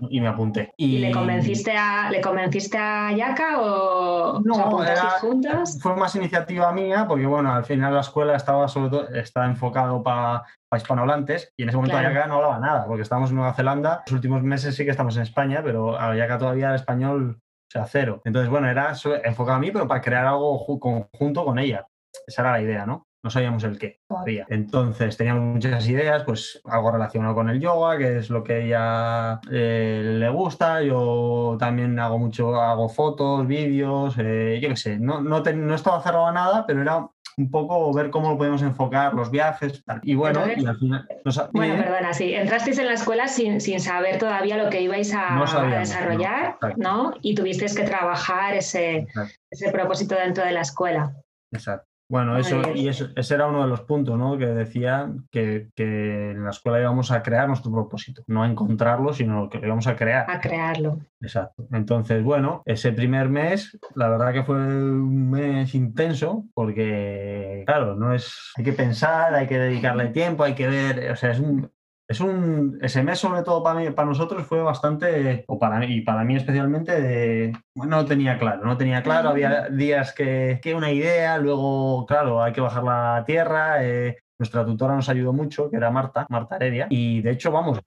y, 0.10 0.22
me 0.22 0.30
apunté. 0.30 0.74
Y... 0.78 1.00
le 1.00 1.12
convenciste 1.12 1.76
a, 1.76 2.10
¿le 2.10 2.22
convenciste 2.22 2.78
a 2.78 3.12
Yaka 3.12 3.60
o 3.60 4.40
no, 4.40 4.84
era, 4.86 5.10
juntos? 5.20 5.80
Fue 5.82 5.98
más 5.98 6.16
iniciativa 6.16 6.72
mía, 6.72 7.06
porque 7.10 7.26
bueno, 7.26 7.54
al 7.54 7.66
final 7.66 7.94
la 7.94 8.00
escuela 8.00 8.38
estaba 8.38 8.70
sobre 8.70 8.90
todo, 8.90 9.10
estaba 9.10 9.48
enfocado 9.48 10.02
para 10.02 10.44
hispanohablantes 10.74 11.52
y 11.58 11.64
en 11.64 11.70
ese 11.70 11.76
momento 11.76 11.98
Ayaka 11.98 12.26
no 12.28 12.36
hablaba 12.36 12.60
nada, 12.60 12.86
porque 12.86 13.02
estábamos 13.02 13.32
en 13.32 13.36
Nueva 13.36 13.54
Zelanda. 13.54 14.02
Los 14.06 14.14
últimos 14.14 14.44
meses 14.44 14.78
sí 14.78 14.86
que 14.86 14.92
estamos 14.92 15.18
en 15.18 15.24
España, 15.24 15.60
pero 15.62 16.00
Ayaka 16.00 16.38
todavía 16.38 16.68
era 16.68 16.76
español, 16.76 17.38
o 17.38 17.70
sea, 17.70 17.86
cero. 17.88 18.22
Entonces, 18.24 18.50
bueno, 18.50 18.70
era 18.70 18.94
enfocado 19.26 19.58
a 19.58 19.60
mí, 19.60 19.72
pero 19.72 19.90
para 19.90 20.00
crear 20.00 20.26
algo 20.26 20.80
conjunto 20.80 21.44
con 21.44 21.60
ella. 21.60 21.86
Esa 22.26 22.44
era 22.44 22.52
la 22.54 22.62
idea, 22.62 22.86
¿no? 22.86 23.08
No 23.24 23.30
sabíamos 23.30 23.64
el 23.64 23.78
qué 23.78 24.00
todavía. 24.08 24.46
Entonces 24.50 25.16
teníamos 25.16 25.44
muchas 25.56 25.88
ideas, 25.88 26.24
pues 26.24 26.62
algo 26.66 26.92
relacionado 26.92 27.36
con 27.36 27.50
el 27.50 27.60
yoga, 27.60 27.98
que 27.98 28.18
es 28.18 28.30
lo 28.30 28.44
que 28.44 28.66
ella 28.66 29.40
eh, 29.52 30.02
le 30.20 30.30
gusta. 30.30 30.82
Yo 30.82 31.56
también 31.60 32.00
hago 32.00 32.18
mucho, 32.18 32.56
hago 32.56 32.90
fotos, 32.90 33.46
vídeos, 33.46 34.16
eh, 34.18 34.60
yo 34.62 34.70
qué 34.70 34.76
sé, 34.76 34.98
no, 34.98 35.22
no, 35.22 35.42
no 35.42 35.76
estaba 35.76 36.02
cerrado 36.02 36.28
a 36.28 36.32
nada, 36.32 36.66
pero 36.66 36.82
era 36.82 37.08
un 37.38 37.50
poco 37.50 37.94
ver 37.94 38.10
cómo 38.10 38.32
lo 38.32 38.38
podemos 38.38 38.62
enfocar, 38.62 39.14
los 39.14 39.32
viajes. 39.32 39.84
Y 40.04 40.16
bueno, 40.16 40.42
y 40.46 40.66
al 40.66 40.78
final. 40.78 41.08
bueno, 41.54 41.76
perdona, 41.76 42.14
sí, 42.14 42.34
entrasteis 42.34 42.80
en 42.80 42.88
la 42.88 42.94
escuela 42.94 43.28
sin, 43.28 43.62
sin 43.62 43.80
saber 43.80 44.18
todavía 44.18 44.58
lo 44.58 44.70
que 44.70 44.82
ibais 44.82 45.14
a, 45.16 45.40
desarrollar, 45.80 46.58
no, 46.78 47.14
Y 47.22 47.36
tuvisteis 47.36 47.76
que 47.76 47.84
trabajar 47.84 48.56
ese, 48.56 49.08
ese 49.50 49.72
propósito 49.72 50.16
dentro 50.16 50.44
de 50.44 50.52
la 50.52 50.62
escuela. 50.62 51.14
Exacto. 51.52 51.91
Bueno, 52.12 52.38
eso, 52.38 52.62
y 52.76 52.90
ese 52.90 53.34
era 53.34 53.48
uno 53.48 53.62
de 53.62 53.70
los 53.70 53.84
puntos, 53.84 54.18
¿no? 54.18 54.38
Que 54.38 54.48
decía 54.48 55.10
que, 55.32 55.70
en 55.78 56.44
la 56.44 56.50
escuela 56.50 56.82
íbamos 56.82 57.10
a 57.10 57.24
crear 57.24 57.48
nuestro 57.48 57.72
propósito, 57.72 58.22
no 58.28 58.44
a 58.44 58.48
encontrarlo, 58.48 59.14
sino 59.14 59.48
que 59.48 59.60
lo 59.60 59.68
íbamos 59.68 59.88
a 59.88 59.96
crear. 59.96 60.30
A 60.30 60.42
crearlo. 60.42 61.00
Exacto. 61.22 61.66
Entonces, 61.72 62.22
bueno, 62.22 62.64
ese 62.66 62.92
primer 62.92 63.30
mes, 63.30 63.80
la 63.96 64.10
verdad 64.10 64.34
que 64.34 64.44
fue 64.44 64.58
un 64.58 65.30
mes 65.30 65.74
intenso, 65.74 66.44
porque, 66.54 67.64
claro, 67.66 67.96
no 67.96 68.14
es. 68.14 68.52
Hay 68.58 68.66
que 68.66 68.74
pensar, 68.74 69.34
hay 69.34 69.48
que 69.48 69.58
dedicarle 69.58 70.08
tiempo, 70.08 70.44
hay 70.44 70.54
que 70.54 70.68
ver. 70.68 71.12
O 71.14 71.16
sea, 71.16 71.32
es 71.32 71.40
un, 71.40 71.72
es 72.12 72.20
un, 72.20 72.78
ese 72.82 73.04
mes 73.04 73.20
sobre 73.20 73.42
todo 73.42 73.64
para, 73.64 73.80
mí, 73.80 73.90
para 73.92 74.10
nosotros 74.10 74.46
fue 74.46 74.62
bastante, 74.62 75.46
o 75.48 75.58
para 75.58 75.80
mí, 75.80 75.86
y 75.88 76.02
para 76.02 76.26
mí 76.26 76.36
especialmente, 76.36 77.02
de, 77.02 77.58
no 77.74 78.06
tenía 78.06 78.38
claro, 78.38 78.66
no 78.66 78.76
tenía 78.76 79.02
claro, 79.02 79.30
había 79.30 79.70
días 79.70 80.14
que, 80.14 80.60
que 80.62 80.76
una 80.76 80.92
idea, 80.92 81.38
luego, 81.38 82.06
claro, 82.06 82.44
hay 82.44 82.52
que 82.52 82.60
bajar 82.60 82.84
la 82.84 83.24
tierra, 83.26 83.86
eh, 83.86 84.18
nuestra 84.38 84.66
tutora 84.66 84.94
nos 84.94 85.08
ayudó 85.08 85.32
mucho, 85.32 85.70
que 85.70 85.78
era 85.78 85.90
Marta, 85.90 86.26
Marta 86.30 86.58
Heredia, 86.58 86.88
y 86.90 87.22
de 87.22 87.32
hecho, 87.32 87.50
vamos, 87.50 87.80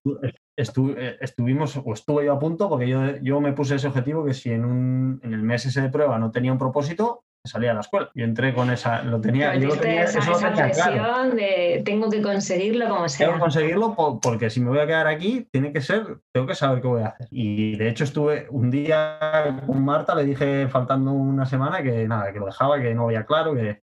estuvimos, 0.56 1.76
o 1.76 1.92
estuve 1.92 2.24
yo 2.24 2.32
a 2.32 2.38
punto, 2.38 2.70
porque 2.70 2.88
yo, 2.88 3.16
yo 3.16 3.42
me 3.42 3.52
puse 3.52 3.74
ese 3.74 3.88
objetivo 3.88 4.24
que 4.24 4.32
si 4.32 4.52
en, 4.52 4.64
un, 4.64 5.20
en 5.22 5.34
el 5.34 5.42
mes 5.42 5.66
ese 5.66 5.82
de 5.82 5.90
prueba 5.90 6.18
no 6.18 6.30
tenía 6.30 6.52
un 6.52 6.58
propósito, 6.58 7.24
salía 7.44 7.72
a 7.72 7.74
la 7.74 7.80
escuela. 7.80 8.10
Yo 8.14 8.24
entré 8.24 8.54
con 8.54 8.70
esa, 8.70 9.02
lo 9.02 9.20
tenía, 9.20 9.54
yo 9.56 9.68
lo 9.68 9.76
tenía, 9.76 10.04
esa, 10.04 10.18
esa 10.18 10.52
presión 10.52 11.36
de 11.36 11.82
tengo 11.84 12.10
que 12.10 12.22
conseguirlo 12.22 12.88
como 12.88 13.08
sea. 13.08 13.26
Tengo 13.26 13.38
que 13.38 13.42
conseguirlo 13.42 13.94
porque 14.20 14.50
si 14.50 14.60
me 14.60 14.70
voy 14.70 14.78
a 14.78 14.86
quedar 14.86 15.06
aquí, 15.06 15.46
tiene 15.50 15.72
que 15.72 15.80
ser, 15.80 16.18
tengo 16.32 16.46
que 16.46 16.54
saber 16.54 16.80
qué 16.80 16.88
voy 16.88 17.02
a 17.02 17.08
hacer. 17.08 17.28
Y 17.30 17.76
de 17.76 17.88
hecho 17.88 18.04
estuve 18.04 18.46
un 18.50 18.70
día 18.70 19.18
con 19.66 19.84
Marta, 19.84 20.14
le 20.14 20.24
dije 20.24 20.68
faltando 20.68 21.12
una 21.12 21.44
semana 21.44 21.82
que 21.82 22.08
nada, 22.08 22.32
que 22.32 22.40
lo 22.40 22.46
dejaba, 22.46 22.80
que 22.80 22.94
no 22.94 23.04
había 23.04 23.24
claro, 23.24 23.54
que 23.54 23.83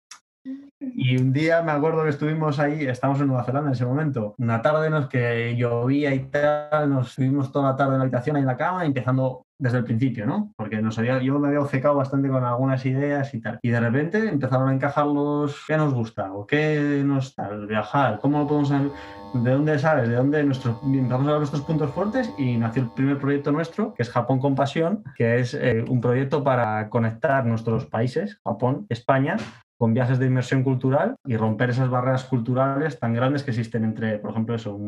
y 0.80 1.18
un 1.18 1.32
día 1.32 1.62
me 1.62 1.72
acuerdo 1.72 2.04
que 2.04 2.10
estuvimos 2.10 2.58
ahí, 2.58 2.86
estábamos 2.86 3.20
en 3.20 3.28
Nueva 3.28 3.44
Zelanda 3.44 3.68
en 3.68 3.74
ese 3.74 3.84
momento, 3.84 4.34
una 4.38 4.62
tarde 4.62 4.88
nos 4.88 5.08
que 5.08 5.54
llovía 5.56 6.14
y 6.14 6.20
tal, 6.30 6.90
nos 6.90 7.10
estuvimos 7.10 7.52
toda 7.52 7.70
la 7.70 7.76
tarde 7.76 7.92
en 7.92 7.98
la 7.98 8.04
habitación 8.04 8.36
ahí 8.36 8.42
en 8.42 8.46
la 8.46 8.56
cama, 8.56 8.84
empezando 8.84 9.46
desde 9.58 9.78
el 9.78 9.84
principio, 9.84 10.24
¿no? 10.24 10.52
Porque 10.56 10.80
nos 10.80 10.98
había, 10.98 11.20
yo 11.20 11.38
me 11.38 11.48
había 11.48 11.60
obcecado 11.60 11.94
bastante 11.94 12.30
con 12.30 12.42
algunas 12.44 12.84
ideas 12.86 13.34
y 13.34 13.40
tal. 13.42 13.58
Y 13.60 13.68
de 13.68 13.78
repente 13.78 14.26
empezaron 14.26 14.70
a 14.70 14.72
encajar 14.72 15.06
los 15.06 15.64
qué 15.66 15.76
nos 15.76 15.92
gusta 15.92 16.32
o 16.32 16.46
qué 16.46 17.02
nos 17.04 17.34
tal, 17.34 17.66
viajar, 17.66 18.18
cómo 18.20 18.38
lo 18.38 18.46
podemos 18.46 18.70
de 18.70 19.50
dónde 19.50 19.78
sabes, 19.78 20.08
de 20.08 20.16
dónde 20.16 20.42
nuestros, 20.44 20.76
empezamos 20.82 21.28
a 21.28 21.30
ver 21.30 21.38
nuestros 21.38 21.62
puntos 21.62 21.90
fuertes 21.90 22.32
y 22.38 22.56
nació 22.56 22.84
el 22.84 22.90
primer 22.90 23.18
proyecto 23.18 23.52
nuestro, 23.52 23.92
que 23.92 24.02
es 24.02 24.10
Japón 24.10 24.40
con 24.40 24.54
Pasión, 24.54 25.04
que 25.14 25.40
es 25.40 25.52
eh, 25.52 25.84
un 25.88 26.00
proyecto 26.00 26.42
para 26.42 26.88
conectar 26.88 27.44
nuestros 27.44 27.84
países, 27.86 28.40
Japón, 28.42 28.86
España, 28.88 29.36
con 29.80 29.94
viajes 29.94 30.18
de 30.18 30.26
inmersión 30.26 30.62
cultural 30.62 31.16
y 31.24 31.38
romper 31.38 31.70
esas 31.70 31.88
barreras 31.88 32.24
culturales 32.24 32.98
tan 32.98 33.14
grandes 33.14 33.42
que 33.42 33.50
existen 33.50 33.82
entre, 33.82 34.18
por 34.18 34.32
ejemplo, 34.32 34.54
eso, 34.54 34.78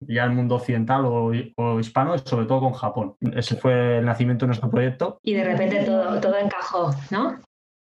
ya 0.00 0.24
el 0.24 0.32
mundo 0.32 0.56
occidental 0.56 1.06
o, 1.06 1.80
hispano, 1.80 2.18
sobre 2.18 2.44
todo 2.44 2.60
con 2.60 2.74
Japón. 2.74 3.14
Ese 3.34 3.56
fue 3.56 4.00
el 4.00 4.04
nacimiento 4.04 4.44
de 4.44 4.48
nuestro 4.48 4.68
proyecto. 4.68 5.18
Y 5.22 5.32
de 5.32 5.44
repente 5.44 5.82
todo, 5.84 6.20
todo 6.20 6.36
encajó, 6.36 6.90
¿no? 7.10 7.38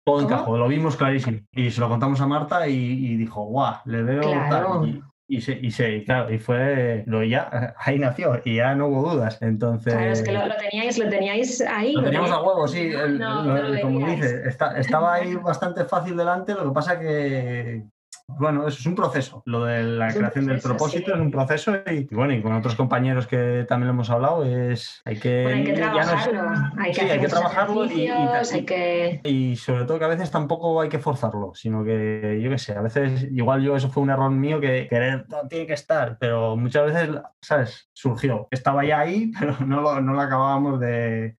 Todo 0.03 0.21
encajó, 0.21 0.57
lo 0.57 0.67
vimos 0.67 0.95
clarísimo. 0.95 1.37
Y 1.51 1.69
se 1.69 1.79
lo 1.79 1.87
contamos 1.87 2.19
a 2.19 2.25
Marta 2.25 2.67
y, 2.67 3.15
dijo, 3.15 3.45
guau, 3.45 3.75
le 3.85 4.01
veo 4.01 4.21
tal. 4.49 4.89
Y 4.89 5.03
se, 5.41 5.53
y 5.59 5.71
se, 5.71 6.03
claro, 6.03 6.31
y 6.31 6.37
fue, 6.37 7.03
lo 7.07 7.23
ya, 7.23 7.75
ahí 7.79 7.97
nació, 7.97 8.41
y 8.45 8.57
ya 8.57 8.75
no 8.75 8.87
hubo 8.87 9.13
dudas. 9.13 9.41
Entonces. 9.41 9.93
Claro, 9.93 10.11
es 10.11 10.21
que 10.21 10.31
lo, 10.31 10.55
teníais, 10.55 10.97
lo 10.97 11.09
teníais 11.09 11.61
ahí. 11.61 11.93
Lo 11.93 12.03
teníamos 12.03 12.31
a 12.31 12.41
huevo, 12.41 12.67
sí. 12.67 12.91
como 13.81 14.07
dice, 14.07 14.43
estaba 14.47 15.13
ahí 15.15 15.35
bastante 15.43 15.85
fácil 15.85 16.15
delante, 16.15 16.53
lo 16.53 16.65
que 16.65 16.71
pasa 16.71 16.99
que 16.99 17.85
bueno, 18.27 18.67
eso 18.67 18.79
es 18.79 18.85
un 18.85 18.95
proceso. 18.95 19.43
Lo 19.45 19.65
de 19.65 19.83
la 19.83 20.13
creación 20.13 20.47
del 20.47 20.59
propósito 20.59 21.13
es 21.13 21.19
un 21.19 21.31
proceso 21.31 21.75
y, 21.89 22.07
bueno, 22.13 22.33
y 22.33 22.41
con 22.41 22.53
otros 22.53 22.75
compañeros 22.75 23.27
que 23.27 23.65
también 23.67 23.87
lo 23.87 23.93
hemos 23.93 24.09
hablado, 24.09 24.43
es 24.43 25.01
hay 25.05 25.19
que, 25.19 25.45
hay 25.45 25.63
que 25.63 25.73
trabajarlo, 25.73 26.41
hay 26.77 26.91
que, 26.91 27.01
hay 27.01 27.19
que 27.19 27.27
trabajarlo 27.27 27.85
y, 27.85 28.09
y, 29.23 29.55
sobre 29.55 29.85
todo 29.85 29.99
que 29.99 30.05
a 30.05 30.09
veces 30.09 30.31
tampoco 30.31 30.81
hay 30.81 30.89
que 30.89 30.99
forzarlo, 30.99 31.53
sino 31.53 31.83
que 31.83 32.39
yo 32.41 32.49
qué 32.49 32.57
sé, 32.57 32.73
a 32.73 32.81
veces 32.81 33.27
igual 33.31 33.61
yo 33.61 33.75
eso 33.75 33.89
fue 33.89 34.03
un 34.03 34.09
error 34.09 34.31
mío 34.31 34.59
que 34.59 34.87
querer 34.89 35.25
no, 35.29 35.47
tiene 35.47 35.67
que 35.67 35.73
estar, 35.73 36.17
pero 36.19 36.55
muchas 36.57 36.85
veces, 36.85 37.15
¿sabes? 37.41 37.89
Surgió. 37.93 38.47
Estaba 38.51 38.83
ya 38.83 38.99
ahí, 38.99 39.31
pero 39.39 39.55
no 39.65 39.81
lo, 39.81 40.01
no 40.01 40.13
lo 40.13 40.21
acabábamos 40.21 40.79
de, 40.79 41.37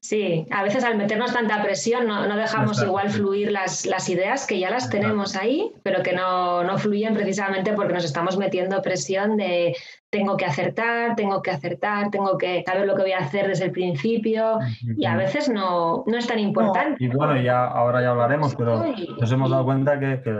Sí, 0.00 0.46
a 0.50 0.62
veces 0.62 0.84
al 0.84 0.96
meternos 0.96 1.32
tanta 1.32 1.62
presión 1.62 2.06
no, 2.06 2.36
dejamos 2.36 2.82
igual 2.82 3.10
fluir 3.10 3.52
las, 3.52 3.86
las, 3.86 4.08
ideas 4.08 4.46
que 4.46 4.58
ya 4.58 4.70
las 4.70 4.90
tenemos 4.90 5.36
ahí, 5.36 5.72
pero 5.82 6.02
que 6.02 6.12
no, 6.12 6.64
no, 6.64 6.78
fluyen 6.78 7.14
precisamente 7.14 7.72
porque 7.72 7.92
nos 7.92 8.04
estamos 8.04 8.36
metiendo 8.36 8.82
presión 8.82 9.36
de 9.36 9.74
tengo 10.10 10.36
que 10.36 10.44
acertar, 10.44 11.16
tengo 11.16 11.40
que 11.40 11.50
acertar, 11.50 12.10
tengo 12.10 12.36
que 12.36 12.62
saber 12.66 12.86
lo 12.86 12.94
que 12.94 13.02
voy 13.02 13.12
a 13.12 13.20
hacer 13.20 13.48
desde 13.48 13.64
el 13.64 13.70
principio 13.70 14.58
y 14.96 15.06
a 15.06 15.16
veces 15.16 15.48
no, 15.48 16.04
no 16.06 16.18
es 16.18 16.26
tan 16.26 16.38
importante. 16.38 17.02
y 17.02 17.08
bueno, 17.08 17.40
ya 17.40 17.64
ahora 17.64 18.02
ya 18.02 18.10
hablaremos, 18.10 18.54
pero 18.54 18.84
nos 19.18 19.32
hemos 19.32 19.50
dado 19.50 19.64
cuenta 19.64 19.98
que, 19.98 20.20
que 20.22 20.38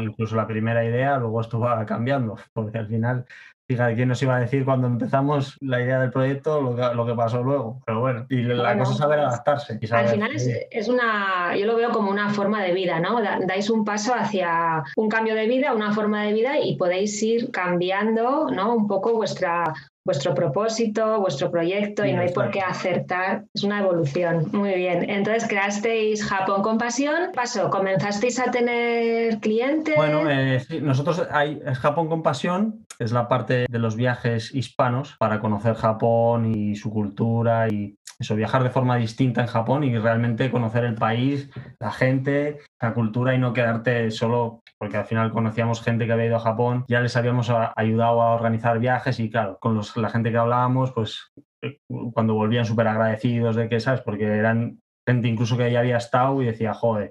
incluso 0.00 0.36
la 0.36 0.46
primera 0.46 0.84
idea 0.84 1.16
luego 1.16 1.40
estuvo 1.40 1.66
cambiando, 1.86 2.36
porque 2.52 2.78
al 2.78 2.86
final 2.86 3.24
Fíjate, 3.66 3.94
¿quién 3.94 4.08
nos 4.08 4.22
iba 4.22 4.36
a 4.36 4.40
decir 4.40 4.64
cuando 4.64 4.86
empezamos 4.86 5.56
la 5.60 5.80
idea 5.80 5.98
del 5.98 6.10
proyecto 6.10 6.60
lo 6.60 6.76
que, 6.76 6.94
lo 6.94 7.06
que 7.06 7.14
pasó 7.14 7.42
luego? 7.42 7.80
Pero 7.86 8.00
bueno, 8.00 8.26
y 8.28 8.42
la 8.42 8.76
cosa 8.76 8.92
es 8.92 8.98
saber 8.98 9.20
adaptarse. 9.20 9.78
al 9.90 10.08
final 10.08 10.34
es, 10.34 10.50
es, 10.70 10.88
una, 10.88 11.56
yo 11.56 11.64
lo 11.64 11.76
veo 11.76 11.90
como 11.90 12.10
una 12.10 12.28
forma 12.28 12.62
de 12.62 12.74
vida, 12.74 13.00
¿no? 13.00 13.22
dais 13.22 13.70
un 13.70 13.84
paso 13.84 14.14
hacia 14.14 14.84
un 14.96 15.08
cambio 15.08 15.34
de 15.34 15.46
vida, 15.46 15.72
una 15.72 15.92
forma 15.92 16.24
de 16.24 16.34
vida 16.34 16.58
y 16.60 16.76
podéis 16.76 17.22
ir 17.22 17.50
cambiando, 17.50 18.50
¿no? 18.50 18.74
Un 18.74 18.86
poco 18.86 19.14
vuestra, 19.14 19.72
vuestro 20.04 20.34
propósito, 20.34 21.20
vuestro 21.20 21.50
proyecto 21.50 22.04
y 22.04 22.12
no 22.12 22.22
hay 22.22 22.32
por 22.32 22.50
qué 22.50 22.60
acertar. 22.60 23.44
Es 23.54 23.64
una 23.64 23.80
evolución. 23.80 24.48
Muy 24.52 24.74
bien. 24.74 25.08
Entonces 25.08 25.48
creasteis 25.48 26.24
Japón 26.24 26.62
con 26.62 26.78
pasión. 26.78 27.32
Pasó, 27.34 27.70
comenzasteis 27.70 28.38
a 28.38 28.50
tener 28.50 29.38
clientes. 29.40 29.96
Bueno, 29.96 30.28
eh, 30.28 30.60
sí, 30.60 30.80
nosotros 30.80 31.26
hay 31.30 31.60
Japón 31.74 32.08
con 32.08 32.22
pasión 32.22 32.84
es 32.98 33.12
la 33.12 33.28
parte 33.28 33.66
de 33.68 33.78
los 33.78 33.96
viajes 33.96 34.54
hispanos 34.54 35.16
para 35.18 35.40
conocer 35.40 35.74
Japón 35.74 36.46
y 36.54 36.76
su 36.76 36.90
cultura 36.90 37.68
y 37.68 37.96
eso, 38.18 38.36
viajar 38.36 38.62
de 38.62 38.70
forma 38.70 38.96
distinta 38.96 39.40
en 39.40 39.46
Japón 39.46 39.84
y 39.84 39.96
realmente 39.98 40.50
conocer 40.50 40.84
el 40.84 40.94
país, 40.94 41.50
la 41.80 41.90
gente, 41.90 42.58
la 42.80 42.94
cultura 42.94 43.34
y 43.34 43.38
no 43.38 43.52
quedarte 43.52 44.10
solo, 44.10 44.62
porque 44.78 44.96
al 44.96 45.04
final 45.04 45.32
conocíamos 45.32 45.82
gente 45.82 46.06
que 46.06 46.12
había 46.12 46.26
ido 46.26 46.36
a 46.36 46.40
Japón, 46.40 46.84
ya 46.88 47.00
les 47.00 47.16
habíamos 47.16 47.50
ayudado 47.76 48.22
a 48.22 48.34
organizar 48.34 48.78
viajes 48.78 49.20
y 49.20 49.30
claro, 49.30 49.58
con 49.60 49.74
los, 49.74 49.96
la 49.96 50.10
gente 50.10 50.30
que 50.30 50.38
hablábamos, 50.38 50.92
pues 50.92 51.32
eh, 51.62 51.78
cuando 52.12 52.34
volvían 52.34 52.64
súper 52.64 52.88
agradecidos 52.88 53.56
de 53.56 53.68
que, 53.68 53.80
¿sabes? 53.80 54.00
Porque 54.00 54.24
eran 54.24 54.80
gente 55.06 55.28
incluso 55.28 55.56
que 55.56 55.70
ya 55.70 55.80
había 55.80 55.98
estado 55.98 56.40
y 56.40 56.46
decía, 56.46 56.72
joder, 56.72 57.10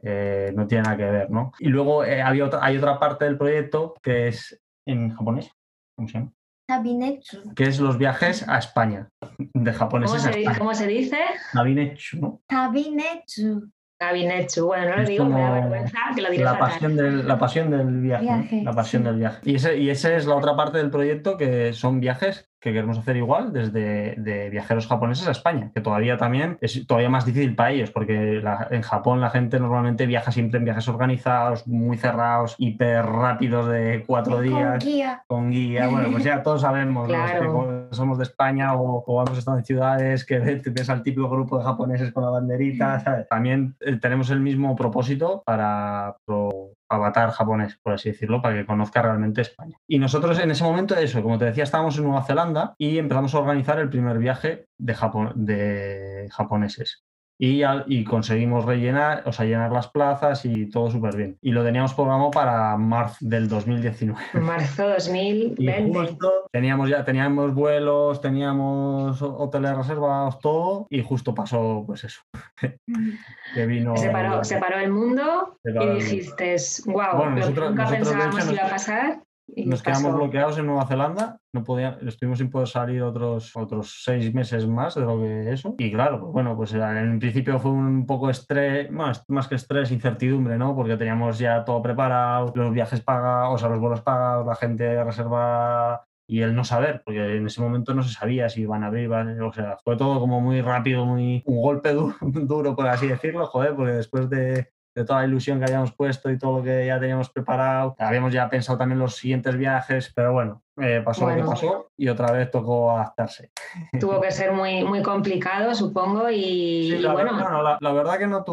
no 0.55 0.67
tiene 0.67 0.83
nada 0.83 0.97
que 0.97 1.05
ver, 1.05 1.29
¿no? 1.29 1.51
Y 1.59 1.69
luego 1.69 2.03
eh, 2.03 2.21
había 2.21 2.45
otra, 2.45 2.63
hay 2.63 2.77
otra 2.77 2.99
parte 2.99 3.25
del 3.25 3.37
proyecto 3.37 3.93
que 4.01 4.29
es 4.29 4.59
en 4.87 5.11
japonés, 5.11 5.51
¿cómo 5.95 6.07
se 6.07 6.17
llama? 6.17 6.31
Tabinetsu. 6.77 7.53
Que 7.55 7.65
es 7.65 7.79
los 7.79 7.97
viajes 7.97 8.47
a 8.47 8.57
España, 8.57 9.09
de 9.37 9.73
japoneses 9.73 10.21
¿Cómo 10.21 10.23
se, 10.23 10.37
a 10.37 10.39
España. 10.39 10.59
¿Cómo 10.59 10.73
se 10.73 10.87
dice? 10.87 11.17
Tabinetsu, 11.53 12.19
¿no? 12.19 12.41
Tabinetsu. 12.47 13.69
Tabinetsu. 13.97 14.65
Bueno, 14.65 14.89
no 14.89 14.97
lo 14.97 15.07
digo, 15.07 15.25
me 15.25 15.39
da 15.39 15.51
vergüenza 15.51 15.97
que 16.15 16.21
lo 16.21 16.31
diré 16.31 16.43
la 16.43 16.57
pasión 16.57 16.95
del, 16.95 17.27
La 17.27 17.37
pasión 17.37 17.69
del 17.69 18.01
viaje. 18.01 18.23
viaje 18.23 18.63
la 18.63 18.73
pasión 18.73 19.03
sí. 19.03 19.07
del 19.07 19.17
viaje. 19.17 19.39
Y 19.43 19.55
ese, 19.55 19.77
y 19.77 19.89
ese 19.89 20.15
es 20.15 20.25
la 20.25 20.35
otra 20.35 20.55
parte 20.55 20.79
del 20.79 20.89
proyecto, 20.89 21.37
que 21.37 21.73
son 21.73 21.99
viajes 21.99 22.49
que 22.63 22.71
queremos 22.71 22.97
hacer 22.97 23.17
igual 23.17 23.51
desde 23.51 24.15
de 24.15 24.49
viajeros 24.49 24.87
japoneses 24.87 25.27
a 25.27 25.31
España, 25.31 25.69
que 25.75 25.81
todavía 25.81 26.15
también 26.17 26.57
es 26.61 26.87
todavía 26.87 27.09
más 27.09 27.25
difícil 27.25 27.55
para 27.55 27.71
ellos, 27.71 27.91
porque 27.91 28.39
la, 28.41 28.69
en 28.71 28.81
Japón 28.81 29.19
la 29.19 29.29
gente 29.29 29.59
normalmente 29.59 30.05
viaja 30.05 30.31
siempre 30.31 30.59
en 30.59 30.65
viajes 30.65 30.87
organizados, 30.87 31.67
muy 31.67 31.97
cerrados, 31.97 32.55
hiper 32.57 33.05
rápidos 33.05 33.67
de 33.67 34.03
cuatro 34.07 34.35
Con 34.35 34.43
días. 34.43 34.85
guía. 34.85 35.23
Con 35.27 35.51
guía, 35.51 35.87
bueno, 35.89 36.07
pues 36.11 36.23
ya 36.23 36.41
todos 36.41 36.61
sabemos 36.61 37.07
Claro. 37.07 37.43
los 37.53 37.89
que 37.89 37.95
somos 37.95 38.17
de 38.17 38.23
España 38.23 38.73
o, 38.75 39.03
o 39.05 39.21
hemos 39.21 39.37
estado 39.37 39.57
en 39.57 39.65
ciudades 39.65 40.25
que 40.25 40.39
ves, 40.39 40.61
ves 40.73 40.89
al 40.89 41.03
típico 41.03 41.29
grupo 41.29 41.57
de 41.57 41.65
japoneses 41.65 42.13
con 42.13 42.23
la 42.23 42.29
banderita, 42.29 42.99
¿sabes? 43.01 43.27
También 43.27 43.75
eh, 43.81 43.97
tenemos 43.97 44.29
el 44.29 44.39
mismo 44.39 44.73
propósito 44.75 45.43
para 45.45 46.15
pro- 46.25 46.71
avatar 46.89 47.31
japonés, 47.31 47.77
por 47.81 47.93
así 47.93 48.09
decirlo, 48.09 48.41
para 48.41 48.55
que 48.55 48.65
conozca 48.65 49.01
realmente 49.01 49.41
España. 49.41 49.77
Y 49.87 49.99
nosotros 49.99 50.39
en 50.39 50.51
ese 50.51 50.63
momento, 50.63 50.95
eso, 50.95 51.21
como 51.21 51.37
te 51.37 51.45
decía, 51.45 51.63
estábamos 51.63 51.97
en 51.97 52.03
Nueva 52.03 52.23
Zelanda 52.23 52.75
y 52.77 52.97
empezamos 52.97 53.33
a 53.33 53.39
organizar 53.39 53.79
el 53.79 53.89
primer 53.89 54.17
viaje 54.19 54.67
de, 54.77 54.93
Japón, 54.93 55.31
de 55.35 56.27
japoneses. 56.31 57.03
Y, 57.39 57.63
al- 57.63 57.83
y 57.87 58.03
conseguimos 58.03 58.63
rellenar, 58.63 59.23
o 59.25 59.33
sea, 59.33 59.45
llenar 59.45 59.71
las 59.71 59.87
plazas 59.87 60.45
y 60.45 60.69
todo 60.69 60.89
súper 60.91 61.15
bien. 61.17 61.37
Y 61.41 61.51
lo 61.51 61.63
teníamos 61.63 61.93
programado 61.93 62.29
para 62.31 62.77
marzo 62.77 63.17
del 63.21 63.49
2019. 63.49 64.19
Marzo 64.39 64.87
Y 64.89 64.93
2020. 64.93 65.99
justo 65.99 66.31
teníamos 66.51 66.89
ya 66.89 67.03
teníamos 67.03 67.53
vuelos, 67.53 68.21
teníamos 68.21 69.21
hoteles 69.21 69.75
reservados, 69.75 70.39
todo, 70.39 70.85
y 70.89 71.01
justo 71.01 71.33
pasó, 71.33 71.83
pues 71.85 72.03
eso, 72.03 72.21
que 73.55 73.65
vino. 73.65 73.97
Se 73.97 74.09
paró, 74.09 74.43
se 74.43 74.57
paró 74.59 74.77
el 74.79 74.91
mundo 74.91 75.57
y 75.65 75.95
dijiste, 75.95 76.55
wow, 76.85 76.93
Bueno, 77.15 77.29
lo 77.31 77.35
que 77.35 77.39
nosotros- 77.41 77.69
nunca 77.71 77.87
pensábamos 77.89 78.45
que 78.45 78.53
iba 78.53 78.63
a 78.65 78.69
pasar. 78.69 79.19
Nos 79.47 79.81
pasó. 79.83 80.01
quedamos 80.01 80.17
bloqueados 80.19 80.57
en 80.57 80.65
Nueva 80.65 80.87
Zelanda, 80.87 81.37
no 81.53 81.63
podía, 81.63 81.99
estuvimos 82.07 82.39
sin 82.39 82.49
poder 82.49 82.67
salir 82.67 83.03
otros, 83.03 83.55
otros 83.55 84.01
seis 84.03 84.33
meses 84.33 84.65
más 84.67 84.95
de 84.95 85.01
lo 85.01 85.19
que 85.19 85.51
eso. 85.51 85.75
Y 85.77 85.91
claro, 85.91 86.19
pues 86.19 86.31
bueno, 86.31 86.55
pues 86.55 86.73
en 86.73 87.19
principio 87.19 87.59
fue 87.59 87.71
un 87.71 88.05
poco 88.05 88.29
estrés, 88.29 88.89
más, 88.89 89.23
más 89.27 89.47
que 89.47 89.55
estrés, 89.55 89.91
incertidumbre, 89.91 90.57
¿no? 90.57 90.75
Porque 90.75 90.97
teníamos 90.97 91.37
ya 91.39 91.63
todo 91.65 91.81
preparado, 91.81 92.51
los 92.55 92.73
viajes 92.73 93.01
pagados, 93.01 93.55
o 93.55 93.57
sea, 93.57 93.69
los 93.69 93.79
vuelos 93.79 94.01
pagados, 94.01 94.47
la 94.47 94.55
gente 94.55 95.03
reserva 95.03 96.05
y 96.25 96.41
el 96.41 96.55
no 96.55 96.63
saber, 96.63 97.01
porque 97.05 97.35
en 97.35 97.45
ese 97.45 97.61
momento 97.61 97.93
no 97.93 98.01
se 98.01 98.13
sabía 98.13 98.47
si 98.47 98.61
iban 98.61 98.83
a 98.83 98.87
abrir, 98.87 99.03
iban- 99.09 99.39
o 99.41 99.51
sea, 99.51 99.77
fue 99.83 99.97
todo 99.97 100.19
como 100.21 100.39
muy 100.39 100.61
rápido, 100.61 101.05
muy 101.05 101.43
un 101.45 101.61
golpe 101.61 101.91
du- 101.93 102.13
duro, 102.21 102.75
por 102.75 102.87
así 102.87 103.07
decirlo, 103.07 103.45
joder, 103.45 103.75
porque 103.75 103.91
después 103.91 104.29
de 104.29 104.69
de 104.95 105.05
toda 105.05 105.21
la 105.21 105.27
ilusión 105.27 105.59
que 105.59 105.65
habíamos 105.65 105.93
puesto 105.93 106.29
y 106.29 106.37
todo 106.37 106.59
lo 106.59 106.63
que 106.63 106.85
ya 106.85 106.99
teníamos 106.99 107.29
preparado. 107.29 107.95
Habíamos 107.99 108.33
ya 108.33 108.49
pensado 108.49 108.77
también 108.77 108.99
los 108.99 109.15
siguientes 109.15 109.57
viajes, 109.57 110.11
pero 110.15 110.33
bueno, 110.33 110.63
eh, 110.81 111.01
pasó 111.03 111.29
lo 111.29 111.35
que 111.35 111.43
pasó 111.43 111.91
y 111.95 112.07
otra 112.07 112.31
vez 112.31 112.49
tocó 112.49 112.91
adaptarse. 112.91 113.51
Tuvo 113.99 114.19
que 114.19 114.31
ser 114.31 114.51
muy, 114.53 114.83
muy 114.83 115.01
complicado, 115.01 115.73
supongo, 115.75 116.29
y, 116.29 116.97
la 116.99 117.13
bueno. 117.13 117.35
Verdad, 117.35 117.77
la, 117.79 117.91
verdad 117.93 118.17
que 118.17 118.27
no, 118.27 118.43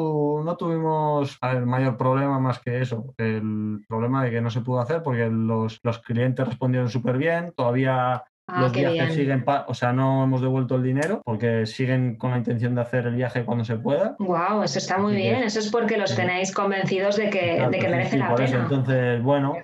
no 0.44 0.56
tuvimos 0.56 1.38
el 1.42 1.66
mayor 1.66 1.97
problema 1.97 2.38
más 2.38 2.59
que 2.59 2.80
eso, 2.80 3.14
el 3.16 3.85
problema 3.88 4.25
de 4.25 4.30
que 4.30 4.40
no 4.40 4.50
se 4.50 4.61
pudo 4.61 4.80
hacer 4.80 5.02
porque 5.02 5.28
los, 5.30 5.80
los 5.82 5.99
clientes 6.00 6.47
respondieron 6.47 6.90
súper 6.90 7.16
bien, 7.16 7.52
todavía 7.56 8.25
Ah, 8.52 8.62
los 8.62 8.73
viajes 8.73 9.14
siguen, 9.14 9.45
o 9.66 9.75
sea, 9.75 9.92
no 9.92 10.25
hemos 10.25 10.40
devuelto 10.40 10.75
el 10.75 10.83
dinero 10.83 11.23
porque 11.25 11.66
siguen 11.66 12.16
con 12.16 12.33
la 12.33 12.38
intención 12.38 12.75
de 12.75 12.80
hacer 12.80 13.07
el 13.07 13.14
viaje 13.14 13.45
cuando 13.45 13.64
se 13.64 13.76
pueda. 13.76 14.16
Wow, 14.19 14.62
eso 14.64 14.78
está 14.78 14.99
muy 14.99 15.14
bien. 15.14 15.37
Eso 15.42 15.61
es 15.61 15.71
porque 15.71 15.97
los 15.97 16.16
tenéis 16.16 16.52
convencidos 16.52 17.16
de 17.16 17.30
que, 17.30 17.66
de 17.71 17.78
que 17.78 17.88
merece 17.88 18.19
la 18.19 18.35
pena. 18.35 18.62
entonces, 18.62 19.23
bueno, 19.23 19.54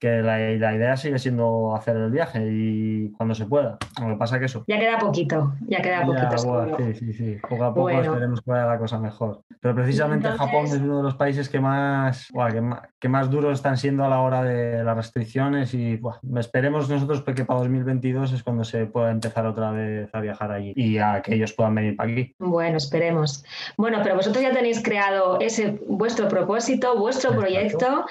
que, 0.00 0.22
la, 0.22 0.74
idea 0.74 0.96
sigue 0.96 1.18
siendo 1.18 1.74
hacer 1.76 1.96
el 1.96 2.10
viaje 2.10 2.44
y 2.50 3.12
cuando 3.12 3.34
se 3.34 3.46
pueda. 3.46 3.78
Lo 4.00 4.08
que 4.08 4.16
pasa 4.16 4.38
que 4.38 4.46
eso. 4.46 4.64
Ya 4.66 4.78
queda 4.78 4.98
poquito, 4.98 5.54
ya 5.68 5.80
queda 5.80 6.04
poquito. 6.04 6.76
sí, 6.78 6.94
sí, 6.94 7.12
sí. 7.12 7.38
Poco 7.48 7.64
a 7.64 7.74
poco 7.74 7.90
esperemos 7.90 8.40
que 8.40 8.50
vaya 8.50 8.66
la 8.66 8.78
cosa 8.78 8.98
mejor. 8.98 9.42
Pero 9.60 9.74
precisamente 9.74 10.28
Japón 10.28 10.66
es 10.66 10.74
uno 10.74 10.98
de 10.98 11.02
los 11.04 11.14
países 11.14 11.48
que 11.48 11.60
más, 11.60 12.28
que 12.52 12.60
más, 12.60 12.80
que 12.98 13.08
más 13.08 13.30
duros 13.30 13.52
están 13.54 13.76
siendo 13.76 14.04
a 14.04 14.08
la 14.08 14.20
hora 14.20 14.42
de 14.42 14.82
las 14.84 14.96
restricciones 14.96 15.74
y 15.74 16.00
esperemos 16.36 16.88
nosotros 16.88 17.22
que 17.34 17.44
para 17.44 17.60
2022 17.68 18.32
es 18.32 18.42
cuando 18.42 18.64
se 18.64 18.86
pueda 18.86 19.10
empezar 19.10 19.46
otra 19.46 19.70
vez 19.72 20.08
a 20.14 20.20
viajar 20.20 20.50
allí 20.50 20.72
y 20.74 20.98
a 20.98 21.22
que 21.22 21.34
ellos 21.34 21.52
puedan 21.52 21.74
venir 21.74 21.96
para 21.96 22.10
aquí. 22.10 22.34
Bueno, 22.38 22.76
esperemos. 22.76 23.44
Bueno, 23.76 24.00
pero 24.02 24.16
vosotros 24.16 24.42
ya 24.42 24.52
tenéis 24.52 24.82
creado 24.82 25.38
ese 25.40 25.78
vuestro 25.86 26.28
propósito, 26.28 26.98
vuestro 26.98 27.36
proyecto 27.36 28.06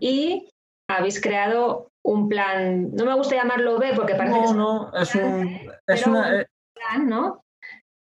y 0.00 0.48
habéis 0.88 1.20
creado 1.20 1.88
un 2.02 2.28
plan, 2.28 2.92
no 2.94 3.04
me 3.06 3.14
gusta 3.14 3.36
llamarlo 3.36 3.78
B 3.78 3.92
porque 3.94 4.14
parece 4.14 4.36
no, 4.36 4.52
no, 4.52 4.92
es 4.94 5.14
un, 5.14 5.58
es 5.86 6.06
una, 6.06 6.40
eh, 6.40 6.46
plan, 6.74 7.08
¿no? 7.08 7.43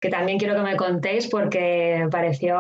Que 0.03 0.09
también 0.09 0.37
quiero 0.37 0.53
que 0.53 0.61
me 0.63 0.75
contéis 0.75 1.29
porque 1.29 2.09
pareció... 2.11 2.57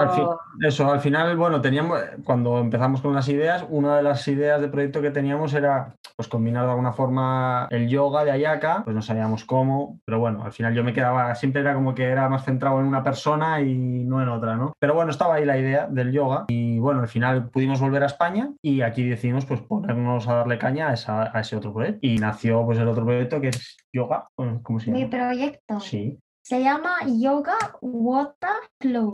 eso, 0.61 0.89
al 0.89 1.01
final, 1.01 1.35
bueno, 1.35 1.59
teníamos, 1.59 1.99
cuando 2.23 2.57
empezamos 2.59 3.01
con 3.01 3.13
las 3.13 3.27
ideas, 3.27 3.65
una 3.69 3.97
de 3.97 4.03
las 4.03 4.25
ideas 4.29 4.61
de 4.61 4.69
proyecto 4.69 5.01
que 5.01 5.11
teníamos 5.11 5.53
era 5.53 5.93
pues 6.15 6.29
combinar 6.29 6.63
de 6.63 6.69
alguna 6.69 6.93
forma 6.93 7.67
el 7.69 7.89
yoga 7.89 8.23
de 8.23 8.31
Ayaka, 8.31 8.85
pues 8.85 8.95
no 8.95 9.01
sabíamos 9.01 9.43
cómo, 9.43 9.99
pero 10.05 10.19
bueno, 10.19 10.45
al 10.45 10.53
final 10.53 10.73
yo 10.73 10.85
me 10.85 10.93
quedaba, 10.93 11.35
siempre 11.35 11.59
era 11.59 11.73
como 11.73 11.93
que 11.93 12.05
era 12.05 12.29
más 12.29 12.45
centrado 12.45 12.79
en 12.79 12.85
una 12.85 13.03
persona 13.03 13.59
y 13.59 14.05
no 14.05 14.21
en 14.21 14.29
otra, 14.29 14.55
¿no? 14.55 14.71
Pero 14.79 14.93
bueno, 14.93 15.11
estaba 15.11 15.35
ahí 15.35 15.43
la 15.43 15.57
idea 15.57 15.87
del 15.89 16.13
yoga 16.13 16.45
y 16.47 16.79
bueno, 16.79 17.01
al 17.01 17.09
final 17.09 17.49
pudimos 17.49 17.81
volver 17.81 18.03
a 18.03 18.05
España 18.05 18.53
y 18.61 18.83
aquí 18.83 19.03
decidimos 19.03 19.45
pues 19.45 19.59
ponernos 19.59 20.29
a 20.29 20.35
darle 20.35 20.57
caña 20.57 20.87
a, 20.87 20.93
esa, 20.93 21.37
a 21.37 21.41
ese 21.41 21.57
otro 21.57 21.73
proyecto 21.73 21.99
y 22.07 22.19
nació 22.19 22.65
pues 22.65 22.79
el 22.79 22.87
otro 22.87 23.03
proyecto 23.03 23.41
que 23.41 23.49
es 23.49 23.75
yoga, 23.91 24.29
¿cómo 24.37 24.79
se 24.79 24.85
llama? 24.85 24.99
Mi 24.99 25.07
proyecto. 25.07 25.81
Sí. 25.81 26.17
Se 26.43 26.61
llama 26.61 26.97
Yoga 27.07 27.55
Water 27.79 28.49
Flow. 28.81 29.11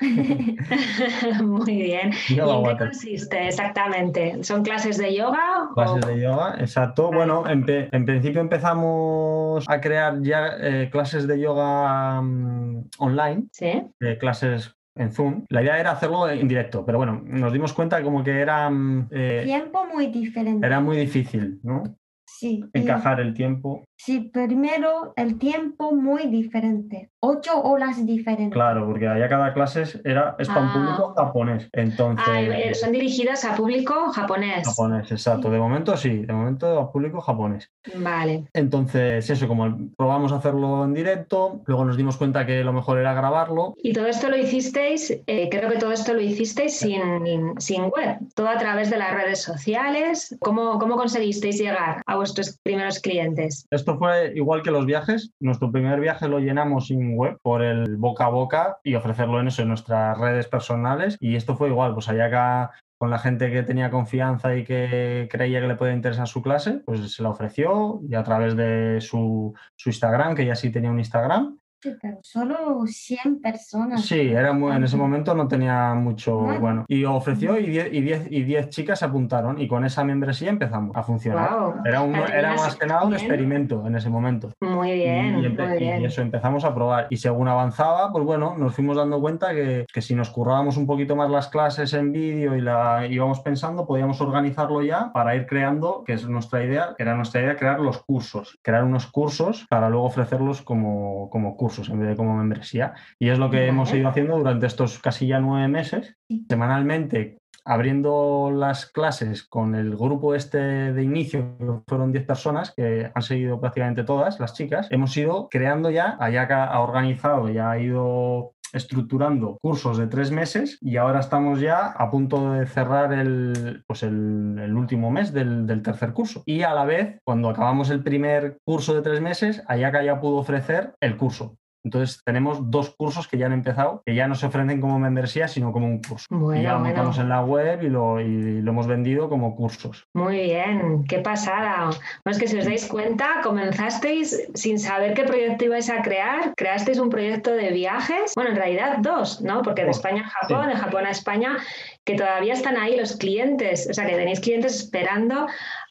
Muy 1.44 1.76
bien. 1.76 2.10
¿Y 2.30 2.40
en 2.40 2.64
qué 2.64 2.76
consiste 2.78 3.48
exactamente? 3.48 4.42
¿Son 4.42 4.62
clases 4.62 4.96
de 4.96 5.14
yoga? 5.14 5.68
Clases 5.74 6.06
de 6.06 6.20
yoga, 6.22 6.56
exacto. 6.58 7.10
Bueno, 7.12 7.44
en, 7.46 7.64
principio 8.06 8.40
empezamos 8.40 9.62
a 9.68 9.78
crear 9.78 10.22
ya 10.22 10.56
eh, 10.58 10.88
clases 10.90 11.26
de 11.26 11.38
yoga 11.38 12.22
mm, 12.22 12.88
online. 12.96 13.48
Sí. 13.52 13.82
Eh, 14.00 14.16
clases 14.18 14.74
en 14.94 15.12
Zoom. 15.12 15.44
La 15.50 15.62
idea 15.62 15.78
era 15.78 15.90
hacerlo 15.90 16.30
en 16.30 16.48
directo, 16.48 16.86
pero 16.86 16.96
bueno, 16.96 17.20
nos 17.22 17.52
dimos 17.52 17.74
cuenta 17.74 18.02
como 18.02 18.24
que 18.24 18.40
era... 18.40 18.70
Mm, 18.70 19.08
eh, 19.10 19.42
Tiempo 19.44 19.84
muy 19.84 20.06
diferente. 20.06 20.66
Era 20.66 20.80
muy 20.80 20.96
difícil, 20.96 21.60
¿no? 21.62 21.82
Sí. 22.24 22.64
Encajar 22.72 23.20
el 23.20 23.34
tiempo. 23.34 23.84
Sí, 24.02 24.30
primero 24.32 25.12
el 25.14 25.36
tiempo 25.36 25.92
muy 25.92 26.28
diferente, 26.28 27.10
ocho 27.20 27.62
horas 27.62 28.06
diferentes. 28.06 28.54
Claro, 28.54 28.86
porque 28.86 29.06
allá 29.06 29.28
cada 29.28 29.52
clase 29.52 29.84
era, 30.04 30.36
es 30.38 30.48
para 30.48 30.62
un 30.62 30.72
público 30.72 31.14
ah. 31.18 31.26
japonés. 31.26 31.68
Entonces, 31.72 32.26
ah, 32.26 32.74
son 32.80 32.92
dirigidas 32.92 33.44
a 33.44 33.54
público 33.54 34.10
japonés. 34.10 34.66
Japonés, 34.66 35.12
exacto. 35.12 35.50
De 35.50 35.58
momento 35.58 35.98
sí, 35.98 36.24
de 36.24 36.32
momento 36.32 36.80
a 36.80 36.90
público 36.90 37.20
japonés. 37.20 37.70
Vale. 37.94 38.46
Entonces, 38.54 39.28
eso, 39.28 39.46
como 39.46 39.90
probamos 39.98 40.32
a 40.32 40.36
hacerlo 40.36 40.82
en 40.86 40.94
directo, 40.94 41.60
luego 41.66 41.84
nos 41.84 41.98
dimos 41.98 42.16
cuenta 42.16 42.46
que 42.46 42.64
lo 42.64 42.72
mejor 42.72 42.96
era 42.96 43.12
grabarlo. 43.12 43.74
Y 43.82 43.92
todo 43.92 44.06
esto 44.06 44.30
lo 44.30 44.38
hicisteis, 44.38 45.10
eh, 45.26 45.48
creo 45.50 45.68
que 45.68 45.76
todo 45.76 45.92
esto 45.92 46.14
lo 46.14 46.22
hicisteis 46.22 46.78
sin, 46.78 47.60
sin 47.60 47.82
web, 47.82 48.16
todo 48.34 48.48
a 48.48 48.56
través 48.56 48.88
de 48.88 48.96
las 48.96 49.12
redes 49.12 49.42
sociales. 49.42 50.34
¿Cómo, 50.40 50.78
cómo 50.78 50.96
conseguisteis 50.96 51.58
llegar 51.58 52.00
a 52.06 52.16
vuestros 52.16 52.58
primeros 52.62 52.98
clientes? 52.98 53.66
Esto 53.70 53.89
fue 53.98 54.32
igual 54.34 54.62
que 54.62 54.70
los 54.70 54.86
viajes. 54.86 55.32
Nuestro 55.40 55.70
primer 55.70 56.00
viaje 56.00 56.28
lo 56.28 56.38
llenamos 56.38 56.88
sin 56.88 57.16
web 57.16 57.38
por 57.42 57.62
el 57.62 57.96
boca 57.96 58.26
a 58.26 58.30
boca 58.30 58.78
y 58.82 58.94
ofrecerlo 58.94 59.40
en 59.40 59.48
eso, 59.48 59.62
en 59.62 59.68
nuestras 59.68 60.18
redes 60.18 60.46
personales. 60.48 61.16
Y 61.20 61.36
esto 61.36 61.56
fue 61.56 61.68
igual, 61.68 61.94
pues 61.94 62.08
allá 62.08 62.26
acá 62.26 62.70
con 63.00 63.10
la 63.10 63.18
gente 63.18 63.50
que 63.50 63.62
tenía 63.62 63.90
confianza 63.90 64.54
y 64.56 64.64
que 64.64 65.26
creía 65.30 65.62
que 65.62 65.68
le 65.68 65.76
podía 65.76 65.94
interesar 65.94 66.28
su 66.28 66.42
clase, 66.42 66.82
pues 66.84 67.14
se 67.14 67.22
la 67.22 67.30
ofreció 67.30 68.00
y 68.06 68.14
a 68.14 68.22
través 68.22 68.56
de 68.56 69.00
su, 69.00 69.54
su 69.74 69.88
Instagram, 69.88 70.34
que 70.34 70.44
ya 70.44 70.54
sí 70.54 70.70
tenía 70.70 70.90
un 70.90 70.98
Instagram, 70.98 71.59
Sí, 71.82 71.94
pero 72.00 72.18
solo 72.22 72.84
100 72.86 73.40
personas. 73.40 74.04
Sí, 74.04 74.20
era 74.20 74.52
muy, 74.52 74.70
en 74.76 74.84
ese 74.84 74.98
momento 74.98 75.34
no 75.34 75.48
tenía 75.48 75.94
mucho. 75.94 76.36
Bueno, 76.36 76.84
y 76.88 77.04
ofreció 77.04 77.58
y 77.58 77.66
10 77.66 77.88
y 77.92 78.00
diez, 78.02 78.26
y 78.30 78.42
diez 78.42 78.68
chicas 78.68 78.98
se 78.98 79.06
apuntaron 79.06 79.58
y 79.58 79.66
con 79.66 79.86
esa 79.86 80.04
membresía 80.04 80.50
empezamos 80.50 80.94
a 80.94 81.02
funcionar. 81.02 81.48
Era, 81.86 82.02
un, 82.02 82.14
era 82.14 82.54
más 82.54 82.76
que 82.76 82.86
nada 82.86 83.04
un 83.04 83.14
experimento 83.14 83.86
en 83.86 83.96
ese 83.96 84.10
momento. 84.10 84.50
Muy 84.60 84.92
bien, 84.92 85.38
y, 85.38 85.48
muy 85.48 85.78
bien. 85.78 86.02
y, 86.02 86.04
eso 86.04 86.20
empezamos 86.20 86.64
a 86.64 86.74
probar. 86.74 87.06
Y 87.08 87.16
según 87.16 87.48
avanzaba, 87.48 88.12
pues 88.12 88.26
bueno, 88.26 88.54
nos 88.58 88.74
fuimos 88.74 88.98
dando 88.98 89.18
cuenta 89.18 89.54
que, 89.54 89.86
que 89.90 90.02
si 90.02 90.14
nos 90.14 90.28
currábamos 90.28 90.76
un 90.76 90.86
poquito 90.86 91.16
más 91.16 91.30
las 91.30 91.48
clases 91.48 91.94
en 91.94 92.12
vídeo 92.12 92.56
y 92.56 92.60
la 92.60 93.06
íbamos 93.06 93.40
pensando, 93.40 93.86
podíamos 93.86 94.20
organizarlo 94.20 94.82
ya 94.82 95.12
para 95.14 95.34
ir 95.34 95.46
creando, 95.46 96.04
que 96.04 96.12
es 96.12 96.28
nuestra 96.28 96.62
idea, 96.62 96.94
era 96.98 97.14
nuestra 97.14 97.40
idea, 97.40 97.56
crear 97.56 97.80
los 97.80 98.02
cursos. 98.02 98.58
Crear 98.60 98.84
unos 98.84 99.06
cursos 99.06 99.66
para 99.70 99.88
luego 99.88 100.04
ofrecerlos 100.04 100.60
como, 100.60 101.30
como 101.30 101.56
cursos 101.56 101.69
en 101.78 102.00
vez 102.00 102.08
de 102.10 102.16
como 102.16 102.36
membresía. 102.36 102.94
Y 103.18 103.28
es 103.28 103.38
lo 103.38 103.50
que 103.50 103.66
hemos 103.66 103.92
ido 103.94 104.08
haciendo 104.08 104.36
durante 104.38 104.66
estos 104.66 104.98
casi 104.98 105.26
ya 105.26 105.40
nueve 105.40 105.68
meses, 105.68 106.16
semanalmente 106.48 107.38
abriendo 107.64 108.50
las 108.52 108.86
clases 108.86 109.44
con 109.44 109.74
el 109.74 109.96
grupo 109.96 110.34
este 110.34 110.58
de 110.58 111.02
inicio, 111.02 111.56
que 111.58 111.66
fueron 111.86 112.12
10 112.12 112.26
personas 112.26 112.72
que 112.74 113.10
han 113.14 113.22
seguido 113.22 113.60
prácticamente 113.60 114.04
todas, 114.04 114.40
las 114.40 114.54
chicas, 114.54 114.88
hemos 114.90 115.16
ido 115.16 115.48
creando 115.50 115.90
ya, 115.90 116.16
Ayaka 116.20 116.64
ha 116.64 116.80
organizado, 116.80 117.48
ya 117.48 117.70
ha 117.70 117.78
ido 117.78 118.54
estructurando 118.72 119.58
cursos 119.60 119.98
de 119.98 120.06
tres 120.06 120.30
meses 120.30 120.78
y 120.80 120.96
ahora 120.96 121.20
estamos 121.20 121.60
ya 121.60 121.86
a 121.86 122.10
punto 122.10 122.52
de 122.52 122.66
cerrar 122.66 123.12
el, 123.12 123.82
pues 123.86 124.02
el, 124.02 124.74
último 124.76 125.10
mes 125.10 125.32
del, 125.32 125.66
del, 125.66 125.82
tercer 125.82 126.12
curso. 126.12 126.42
Y 126.46 126.62
a 126.62 126.74
la 126.74 126.84
vez, 126.84 127.18
cuando 127.24 127.48
acabamos 127.48 127.90
el 127.90 128.02
primer 128.02 128.58
curso 128.64 128.94
de 128.94 129.02
tres 129.02 129.20
meses, 129.20 129.62
Ayaka 129.66 130.02
ya 130.04 130.20
pudo 130.20 130.36
ofrecer 130.36 130.94
el 131.00 131.16
curso. 131.16 131.56
Entonces 131.84 132.22
tenemos 132.24 132.70
dos 132.70 132.94
cursos 132.96 133.26
que 133.26 133.38
ya 133.38 133.46
han 133.46 133.52
empezado, 133.52 134.02
que 134.04 134.14
ya 134.14 134.28
no 134.28 134.34
se 134.34 134.46
ofrecen 134.46 134.80
como 134.80 134.98
membresía, 134.98 135.48
sino 135.48 135.72
como 135.72 135.86
un 135.86 136.02
curso. 136.02 136.26
Bueno, 136.30 136.60
y 136.60 136.64
ya 136.64 136.74
lo 136.74 136.80
montamos 136.80 137.18
en 137.18 137.28
la 137.28 137.42
web 137.42 137.82
y 137.82 137.88
lo, 137.88 138.20
y 138.20 138.60
lo, 138.60 138.70
hemos 138.70 138.86
vendido 138.86 139.28
como 139.28 139.56
cursos. 139.56 140.06
Muy 140.14 140.40
bien, 140.42 141.04
qué 141.08 141.20
pasada. 141.20 141.86
Bueno, 141.86 141.96
es 142.26 142.38
que 142.38 142.48
si 142.48 142.58
os 142.58 142.66
dais 142.66 142.86
cuenta, 142.86 143.40
comenzasteis 143.42 144.48
sin 144.54 144.78
saber 144.78 145.14
qué 145.14 145.24
proyecto 145.24 145.64
ibais 145.64 145.88
a 145.88 146.02
crear, 146.02 146.52
creasteis 146.56 146.98
un 146.98 147.08
proyecto 147.08 147.52
de 147.52 147.70
viajes, 147.70 148.34
bueno, 148.34 148.50
en 148.50 148.56
realidad 148.56 148.98
dos, 148.98 149.40
¿no? 149.40 149.62
Porque 149.62 149.84
de 149.84 149.90
España 149.90 150.22
a 150.22 150.28
Japón, 150.28 150.68
de 150.68 150.76
Japón 150.76 151.06
a 151.06 151.10
España, 151.10 151.56
que 152.04 152.14
todavía 152.14 152.52
están 152.52 152.76
ahí 152.76 152.96
los 152.96 153.16
clientes, 153.16 153.88
o 153.90 153.94
sea, 153.94 154.06
que 154.06 154.16
tenéis 154.16 154.40
clientes 154.40 154.74
esperando 154.76 155.46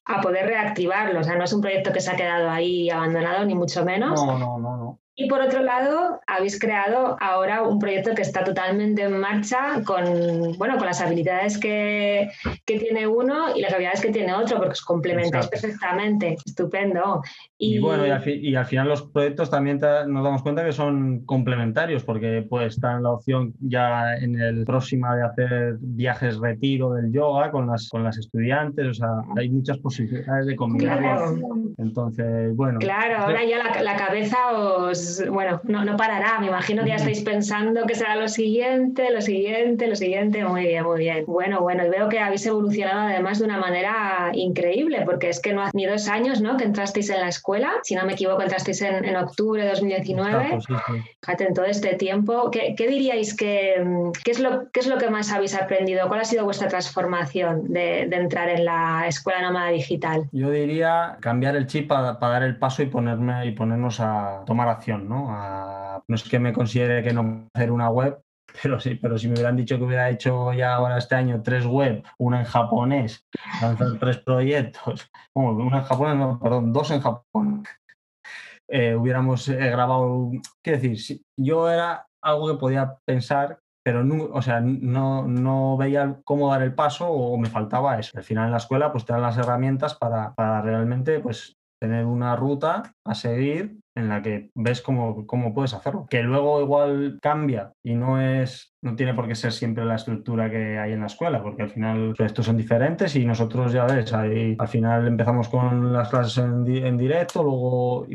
a 0.06 0.22
poder 0.22 0.48
reactivarlo. 0.48 1.20
O 1.20 1.24
sea, 1.24 1.36
no 1.36 1.44
es 1.44 1.54
un 1.54 1.62
proyecto 1.62 1.94
que 1.94 2.02
se 2.02 2.12
ha 2.12 2.16
quedado 2.16 2.50
ahí 2.50 2.90
abandonado, 2.90 3.46
ni 3.46 3.56
mucho 3.56 3.86
menos. 3.86 4.24
No, 4.24 4.38
no, 4.38 4.58
no, 4.60 4.78
no. 4.78 5.00
Y 5.16 5.28
por 5.28 5.42
otro 5.42 5.62
lado, 5.62 6.22
habéis 6.28 6.60
creado 6.60 7.18
ahora 7.20 7.64
un 7.64 7.78
proyecto 7.78 8.16
que 8.16 8.22
está 8.22 8.44
totalmente 8.44 9.04
en 9.04 9.20
marcha 9.20 9.82
con, 9.86 10.58
bueno, 10.58 10.78
con 10.78 10.86
las 10.86 11.02
habilidades 11.02 11.58
que, 11.58 12.30
que 12.66 12.80
tiene 12.80 13.06
uno 13.06 13.56
y 13.56 13.62
las 13.62 13.74
habilidades 13.74 14.02
que 14.02 14.12
tiene 14.12 14.34
otro, 14.34 14.58
porque 14.58 14.72
os 14.72 14.82
complementáis 14.82 15.48
perfectamente. 15.48 16.38
Estupendo. 16.46 17.22
Y, 17.58 17.80
bueno, 17.80 18.06
y 18.06 18.56
al, 18.56 18.66
final 18.66 18.88
los 18.88 19.04
proyectos 19.04 19.50
también 19.50 19.80
nos 20.08 20.24
damos 20.24 20.42
cuenta 20.42 20.64
que 20.64 20.72
son 20.72 21.26
complementarios, 21.26 22.04
porque 22.06 22.46
pues 22.50 22.76
está 22.76 22.94
en 22.94 23.04
la 23.04 23.12
opción 23.12 23.54
ya 23.60 24.16
en 24.16 24.40
el 24.40 24.64
próximo 24.64 25.14
de 25.14 25.24
hacer 25.24 25.78
viajes 25.80 26.38
retiro 26.38 26.94
del 26.94 27.12
yoga 27.12 27.52
con 27.52 27.68
las, 27.68 27.90
con 27.90 28.04
las 28.04 28.18
estudiantes, 28.18 28.88
o 28.88 28.94
sea, 28.94 29.10
hay 29.38 29.50
muchas 29.50 29.78
posibilidades 29.80 30.46
de 30.46 30.56
combinarlo. 30.56 31.74
Entonces, 31.78 32.56
bueno. 32.56 32.80
Claro, 32.80 33.24
ahora 33.24 33.44
ya 33.44 33.82
la, 33.82 33.96
cabeza 33.96 34.38
os, 34.52 35.09
bueno, 35.30 35.62
no, 35.64 35.84
no, 35.86 35.98
parará. 35.98 36.40
Me 36.40 36.48
imagino 36.48 36.84
que 36.84 36.90
ya 36.90 36.96
estáis 36.96 37.22
pensando 37.22 37.86
que 37.86 37.96
será 37.96 38.16
lo 38.16 38.28
siguiente, 38.28 39.10
lo 39.12 39.22
siguiente, 39.22 39.88
lo 39.88 39.96
siguiente. 39.96 40.44
Muy 40.44 40.64
bien, 40.64 40.84
muy 40.84 41.00
bien. 41.00 41.24
Bueno, 41.28 41.62
bueno, 41.62 41.86
y 41.86 41.90
veo 41.90 42.10
que 42.10 42.20
habéis 42.20 42.46
evolucionado 42.46 43.02
además 43.02 43.40
de 43.40 43.46
una 43.46 43.58
manera 43.58 44.32
increíble, 44.34 45.02
porque 45.06 45.30
es 45.30 45.40
que 45.40 45.54
no 45.54 45.62
hace 45.62 45.72
ni 45.76 45.86
dos 45.86 46.08
años, 46.08 46.42
¿no? 46.42 46.58
Que 46.58 46.66
entrasteis 46.66 47.10
en 47.10 47.22
la 47.22 47.30
escuela. 47.30 47.74
Si 47.84 47.96
no 47.96 48.06
me 48.06 48.14
equivoco, 48.14 48.42
entrasteis 48.42 48.82
en, 48.82 49.06
en 49.06 49.16
octubre 49.16 49.64
de 49.64 49.70
2019. 49.70 50.60
Fíjate, 51.22 51.44
en 51.46 51.54
todo 51.54 51.66
este 51.66 51.96
tiempo, 51.96 52.50
¿qué, 52.52 52.76
qué 52.78 52.88
diríais 52.88 53.36
que, 53.36 53.84
qué 54.24 54.32
es 54.32 54.40
lo, 54.40 54.70
qué 54.72 54.80
es 54.80 54.88
lo 54.88 54.98
que 54.98 55.10
más 55.10 55.32
habéis 55.32 55.56
aprendido? 55.56 56.08
¿Cuál 56.08 56.22
ha 56.22 56.26
sido 56.26 56.46
vuestra 56.46 56.68
transformación 56.68 57.72
de, 57.72 58.08
de 58.08 58.16
entrar 58.16 58.50
en 58.50 58.66
la 58.66 59.06
escuela 59.08 59.42
nómada 59.42 59.70
digital? 59.70 60.30
Yo 60.32 60.50
diría 60.50 61.18
cambiar 61.20 61.56
el 61.56 61.68
chip 61.68 61.88
para, 61.88 62.14
dar 62.14 62.44
el 62.44 62.58
paso 62.58 62.84
y 62.84 62.88
ponerme 62.88 63.46
y 63.46 63.52
ponernos 63.52 64.00
a 64.00 64.44
tomar 64.46 64.68
acción, 64.70 64.89
¿no? 64.98 66.04
no 66.08 66.16
es 66.16 66.24
que 66.24 66.40
me 66.40 66.54
considere 66.54 67.04
que 67.04 67.14
no 67.14 67.48
hacer 67.54 67.72
una 67.72 67.90
web, 67.90 68.22
pero 68.62 68.80
sí, 68.80 68.96
pero 68.96 69.18
si 69.18 69.28
me 69.28 69.34
hubieran 69.34 69.56
dicho 69.56 69.78
que 69.78 69.84
hubiera 69.84 70.10
hecho 70.10 70.54
ya 70.54 70.76
ahora 70.76 70.98
este 70.98 71.16
año 71.16 71.42
tres 71.44 71.66
web, 71.66 72.04
una 72.18 72.40
en 72.40 72.46
japonés, 72.46 73.26
lanzar 73.62 74.00
tres 74.00 74.18
proyectos, 74.18 75.10
una 75.36 75.78
en 75.78 75.84
japonés, 75.84 76.18
no, 76.18 76.40
perdón, 76.40 76.74
dos 76.74 76.92
en 76.92 77.02
Japón, 77.02 77.64
eh, 78.68 78.96
hubiéramos 78.96 79.48
eh, 79.50 79.56
grabado, 79.56 80.32
qué 80.64 80.78
decir, 80.78 81.22
yo 81.38 81.70
era 81.70 82.08
algo 82.22 82.48
que 82.48 82.60
podía 82.60 82.98
pensar 83.06 83.60
pero 83.82 84.04
no, 84.04 84.26
o 84.26 84.42
sea, 84.42 84.60
no, 84.62 85.28
no, 85.28 85.78
veía 85.78 86.20
cómo 86.24 86.52
dar 86.52 86.62
el 86.62 86.76
paso 86.76 87.10
o 87.10 87.38
me 87.38 87.50
faltaba 87.50 87.98
eso. 87.98 88.18
Al 88.18 88.24
final 88.24 88.46
en 88.46 88.52
la 88.52 88.58
escuela 88.58 88.92
pues 88.92 89.04
te 89.04 89.14
dan 89.14 89.24
las 89.24 89.38
herramientas 89.38 89.96
para, 89.96 90.36
para 90.36 90.62
realmente 90.62 91.20
pues 91.20 91.58
tener 91.80 92.06
una 92.06 92.36
ruta 92.36 92.94
a 93.06 93.16
seguir 93.16 93.78
en 93.96 94.10
la 94.10 94.22
que 94.22 94.52
ves 94.56 94.82
cómo, 94.82 95.26
cómo, 95.26 95.54
puedes 95.54 95.74
hacerlo. 95.74 96.08
Que 96.10 96.24
luego 96.24 96.62
igual 96.62 97.20
cambia 97.22 97.74
y 97.84 97.96
no 97.96 98.22
es, 98.22 98.74
no 98.82 98.96
tiene 98.96 99.14
por 99.14 99.28
qué 99.28 99.36
ser 99.36 99.52
siempre 99.52 99.86
la 99.86 99.96
estructura 99.96 100.50
que 100.50 100.78
hay 100.78 100.94
en 100.94 101.02
la 101.02 101.08
escuela, 101.08 101.42
porque 101.42 101.64
al 101.64 101.70
final 101.70 102.14
estos 102.18 102.46
son 102.46 102.58
diferentes 102.58 103.16
y 103.16 103.26
nosotros 103.26 103.74
ya 103.74 103.86
ves, 103.86 104.14
ahí, 104.14 104.56
al 104.58 104.68
final 104.68 105.08
empezamos 105.08 105.50
con 105.50 105.92
las 105.94 106.10
clases 106.10 106.38
en, 106.38 106.68
en 106.68 106.98
directo, 106.98 107.44
luego, 107.44 108.06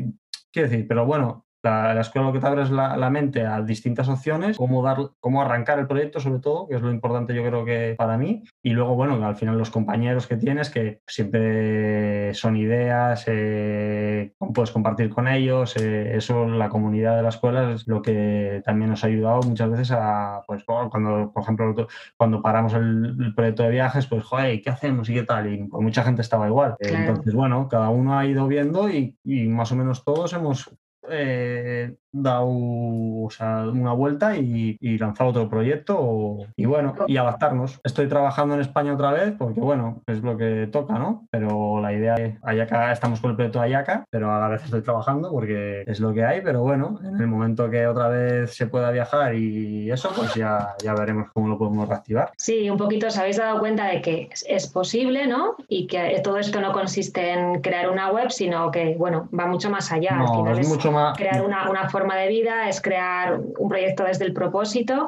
quiero 0.51 0.69
decir, 0.69 0.87
pero 0.87 1.05
bueno, 1.05 1.44
la, 1.69 2.01
escuela 2.01 2.27
lo 2.27 2.33
que 2.33 2.39
te 2.39 2.47
abre 2.47 2.63
es 2.63 2.71
la, 2.71 3.09
mente 3.09 3.45
a 3.45 3.61
distintas 3.61 4.09
opciones, 4.09 4.57
cómo, 4.57 4.81
dar, 4.83 4.97
cómo 5.19 5.41
arrancar 5.41 5.79
el 5.79 5.87
proyecto 5.87 6.19
sobre 6.19 6.39
todo, 6.39 6.67
que 6.67 6.75
es 6.75 6.81
lo 6.81 6.91
importante 6.91 7.33
yo 7.33 7.43
creo 7.43 7.65
que 7.65 7.95
para 7.97 8.17
mí. 8.17 8.43
Y 8.63 8.71
luego, 8.71 8.95
bueno, 8.95 9.23
al 9.25 9.35
final 9.35 9.57
los 9.57 9.69
compañeros 9.69 10.27
que 10.27 10.37
tienes, 10.37 10.69
que 10.69 11.01
siempre 11.07 12.33
son 12.33 12.57
ideas, 12.57 13.25
eh, 13.27 14.33
puedes 14.53 14.71
compartir 14.71 15.09
con 15.09 15.27
ellos. 15.27 15.75
Eh, 15.77 16.15
eso, 16.15 16.47
la 16.47 16.69
comunidad 16.69 17.15
de 17.15 17.23
la 17.23 17.29
escuela 17.29 17.71
es 17.71 17.87
lo 17.87 18.01
que 18.01 18.61
también 18.65 18.91
nos 18.91 19.03
ha 19.03 19.07
ayudado 19.07 19.41
muchas 19.41 19.69
veces 19.69 19.91
a, 19.91 20.41
pues 20.47 20.63
cuando, 20.63 21.31
por 21.31 21.43
ejemplo, 21.43 21.87
cuando 22.17 22.41
paramos 22.41 22.73
el, 22.73 23.33
proyecto 23.35 23.63
de 23.63 23.69
viajes, 23.69 24.07
pues, 24.07 24.23
joder, 24.23 24.61
¿qué 24.61 24.69
hacemos 24.69 25.09
y 25.09 25.13
qué 25.13 25.23
tal? 25.23 25.51
Y 25.51 25.63
pues, 25.65 25.83
mucha 25.83 26.03
gente 26.03 26.21
estaba 26.21 26.47
igual. 26.47 26.75
Entonces, 26.79 27.33
bueno, 27.33 27.67
cada 27.69 27.89
uno 27.89 28.17
ha 28.17 28.25
ido 28.25 28.47
viendo 28.47 28.89
y, 28.89 29.17
y 29.23 29.47
más 29.47 29.71
o 29.71 29.75
menos 29.75 30.03
todos 30.03 30.33
hemos 30.33 30.71
eh, 31.09 31.95
dado 32.11 32.45
una 32.45 33.93
vuelta 33.93 34.37
y, 34.37 34.77
y, 34.79 34.97
lanzar 34.97 35.27
otro 35.27 35.49
proyecto 35.49 36.37
y 36.55 36.65
bueno, 36.65 36.95
y 37.07 37.17
adaptarnos. 37.17 37.79
Estoy 37.83 38.07
trabajando 38.07 38.55
en 38.55 38.61
España 38.61 38.93
otra 38.93 39.11
vez 39.11 39.33
porque 39.37 39.59
bueno, 39.59 40.01
es 40.07 40.21
lo 40.21 40.37
que 40.37 40.69
toca, 40.71 40.97
¿no? 40.97 41.27
Pero 41.29 41.81
la 41.81 41.93
idea 41.93 42.15
es, 42.15 42.37
Ayaca, 42.43 42.91
estamos 42.91 43.19
con 43.19 43.31
el 43.31 43.35
proyecto 43.35 43.59
Ayaca, 43.59 44.05
pero 44.09 44.33
a 44.33 44.39
la 44.39 44.47
vez 44.47 44.63
estoy 44.63 44.81
trabajando 44.81 45.31
porque 45.31 45.83
es 45.85 45.99
lo 45.99 46.13
que 46.13 46.23
hay, 46.23 46.41
pero 46.41 46.61
bueno, 46.61 46.99
en 47.03 47.19
el 47.19 47.27
momento 47.27 47.69
que 47.69 47.85
otra 47.85 48.07
vez 48.07 48.55
se 48.55 48.67
pueda 48.67 48.91
viajar 48.91 49.35
y 49.35 49.91
eso, 49.91 50.11
pues 50.15 50.33
ya, 50.35 50.75
ya 50.81 50.93
veremos 50.93 51.27
cómo 51.33 51.49
lo 51.49 51.57
podemos 51.57 51.87
reactivar. 51.89 52.31
Sí, 52.37 52.69
un 52.69 52.77
poquito 52.77 53.07
os 53.07 53.17
habéis 53.17 53.37
dado 53.37 53.59
cuenta 53.59 53.87
de 53.87 54.01
que 54.01 54.29
es 54.47 54.67
posible, 54.67 55.27
¿no? 55.27 55.55
Y 55.67 55.87
que 55.87 56.21
todo 56.23 56.37
esto 56.37 56.61
no 56.61 56.71
consiste 56.71 57.31
en 57.31 57.61
crear 57.61 57.89
una 57.89 58.11
web, 58.11 58.31
sino 58.31 58.71
que, 58.71 58.95
bueno, 58.97 59.29
va 59.37 59.45
mucho 59.47 59.69
más 59.69 59.91
allá. 59.91 60.15
No, 60.15 60.49
es, 60.49 60.67
mucho 60.67 60.91
Crear 61.15 61.43
una, 61.43 61.69
una 61.69 61.89
forma 61.89 62.15
de 62.15 62.27
vida, 62.27 62.69
es 62.69 62.81
crear 62.81 63.39
un 63.57 63.69
proyecto 63.69 64.03
desde 64.03 64.25
el 64.25 64.33
propósito 64.33 65.07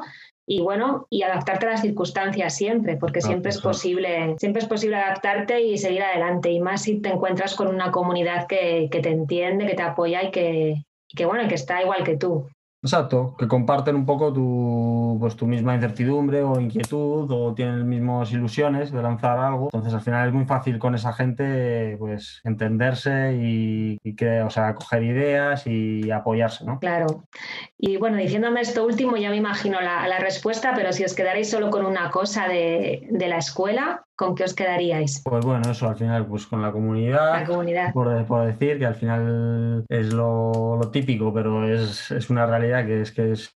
y 0.50 0.62
bueno, 0.62 1.06
y 1.10 1.22
adaptarte 1.22 1.66
a 1.66 1.72
las 1.72 1.82
circunstancias 1.82 2.56
siempre, 2.56 2.96
porque 2.96 3.20
siempre 3.20 3.50
es 3.50 3.60
posible, 3.60 4.34
siempre 4.38 4.62
es 4.62 4.66
posible 4.66 4.96
adaptarte 4.96 5.60
y 5.60 5.76
seguir 5.76 6.02
adelante, 6.02 6.50
y 6.50 6.58
más 6.58 6.82
si 6.82 7.02
te 7.02 7.10
encuentras 7.10 7.54
con 7.54 7.68
una 7.68 7.90
comunidad 7.90 8.46
que, 8.46 8.88
te 8.90 9.10
entiende, 9.10 9.66
que 9.66 9.74
te 9.74 9.82
apoya 9.82 10.22
y 10.22 10.30
que, 10.30 10.84
y 11.06 11.16
que 11.16 11.26
bueno, 11.26 11.46
que 11.48 11.54
está 11.54 11.82
igual 11.82 12.02
que 12.02 12.16
tú. 12.16 12.48
Exacto, 12.80 13.34
que 13.36 13.48
comparten 13.48 13.96
un 13.96 14.06
poco 14.06 14.32
tu, 14.32 15.16
pues, 15.18 15.34
tu 15.34 15.46
misma 15.46 15.74
incertidumbre 15.74 16.44
o 16.44 16.60
inquietud 16.60 17.28
o 17.28 17.52
tienen 17.52 17.88
mismas 17.88 18.30
ilusiones 18.30 18.92
de 18.92 19.02
lanzar 19.02 19.38
algo. 19.38 19.64
Entonces 19.72 19.94
al 19.94 20.00
final 20.00 20.28
es 20.28 20.34
muy 20.34 20.44
fácil 20.44 20.78
con 20.78 20.94
esa 20.94 21.12
gente 21.12 21.96
pues 21.98 22.40
entenderse 22.44 23.36
y, 23.36 23.98
que, 24.14 24.42
o 24.42 24.50
sea, 24.50 24.74
coger 24.74 25.02
ideas 25.02 25.66
y 25.66 26.10
apoyarse, 26.12 26.64
¿no? 26.64 26.78
Claro. 26.78 27.24
Y 27.76 27.96
bueno, 27.96 28.16
diciéndome 28.16 28.60
esto 28.60 28.84
último 28.84 29.16
ya 29.16 29.30
me 29.30 29.36
imagino 29.36 29.80
la, 29.80 30.06
la 30.06 30.20
respuesta, 30.20 30.72
pero 30.76 30.92
si 30.92 31.04
os 31.04 31.14
quedaréis 31.14 31.50
solo 31.50 31.70
con 31.70 31.84
una 31.84 32.10
cosa 32.10 32.46
de, 32.46 33.08
de 33.10 33.28
la 33.28 33.38
escuela, 33.38 34.04
¿con 34.18 34.34
qué 34.34 34.44
os 34.44 34.54
quedaríais? 34.54 35.22
Pues 35.24 35.44
bueno, 35.44 35.70
eso 35.70 35.88
al 35.88 35.96
final, 35.96 36.26
pues 36.26 36.46
con 36.46 36.60
la 36.60 36.72
comunidad. 36.72 37.40
La 37.40 37.46
comunidad. 37.46 37.92
Por, 37.92 38.46
decir 38.46 38.78
que 38.78 38.86
al 38.86 38.96
final 38.96 39.84
es 39.88 40.12
lo, 40.12 40.76
lo 40.76 40.90
típico, 40.90 41.32
pero 41.32 41.66
es, 41.66 42.10
es, 42.10 42.28
una 42.28 42.44
realidad 42.44 42.84
que 42.84 43.02
es 43.02 43.12
que 43.12 43.32
es 43.32 43.54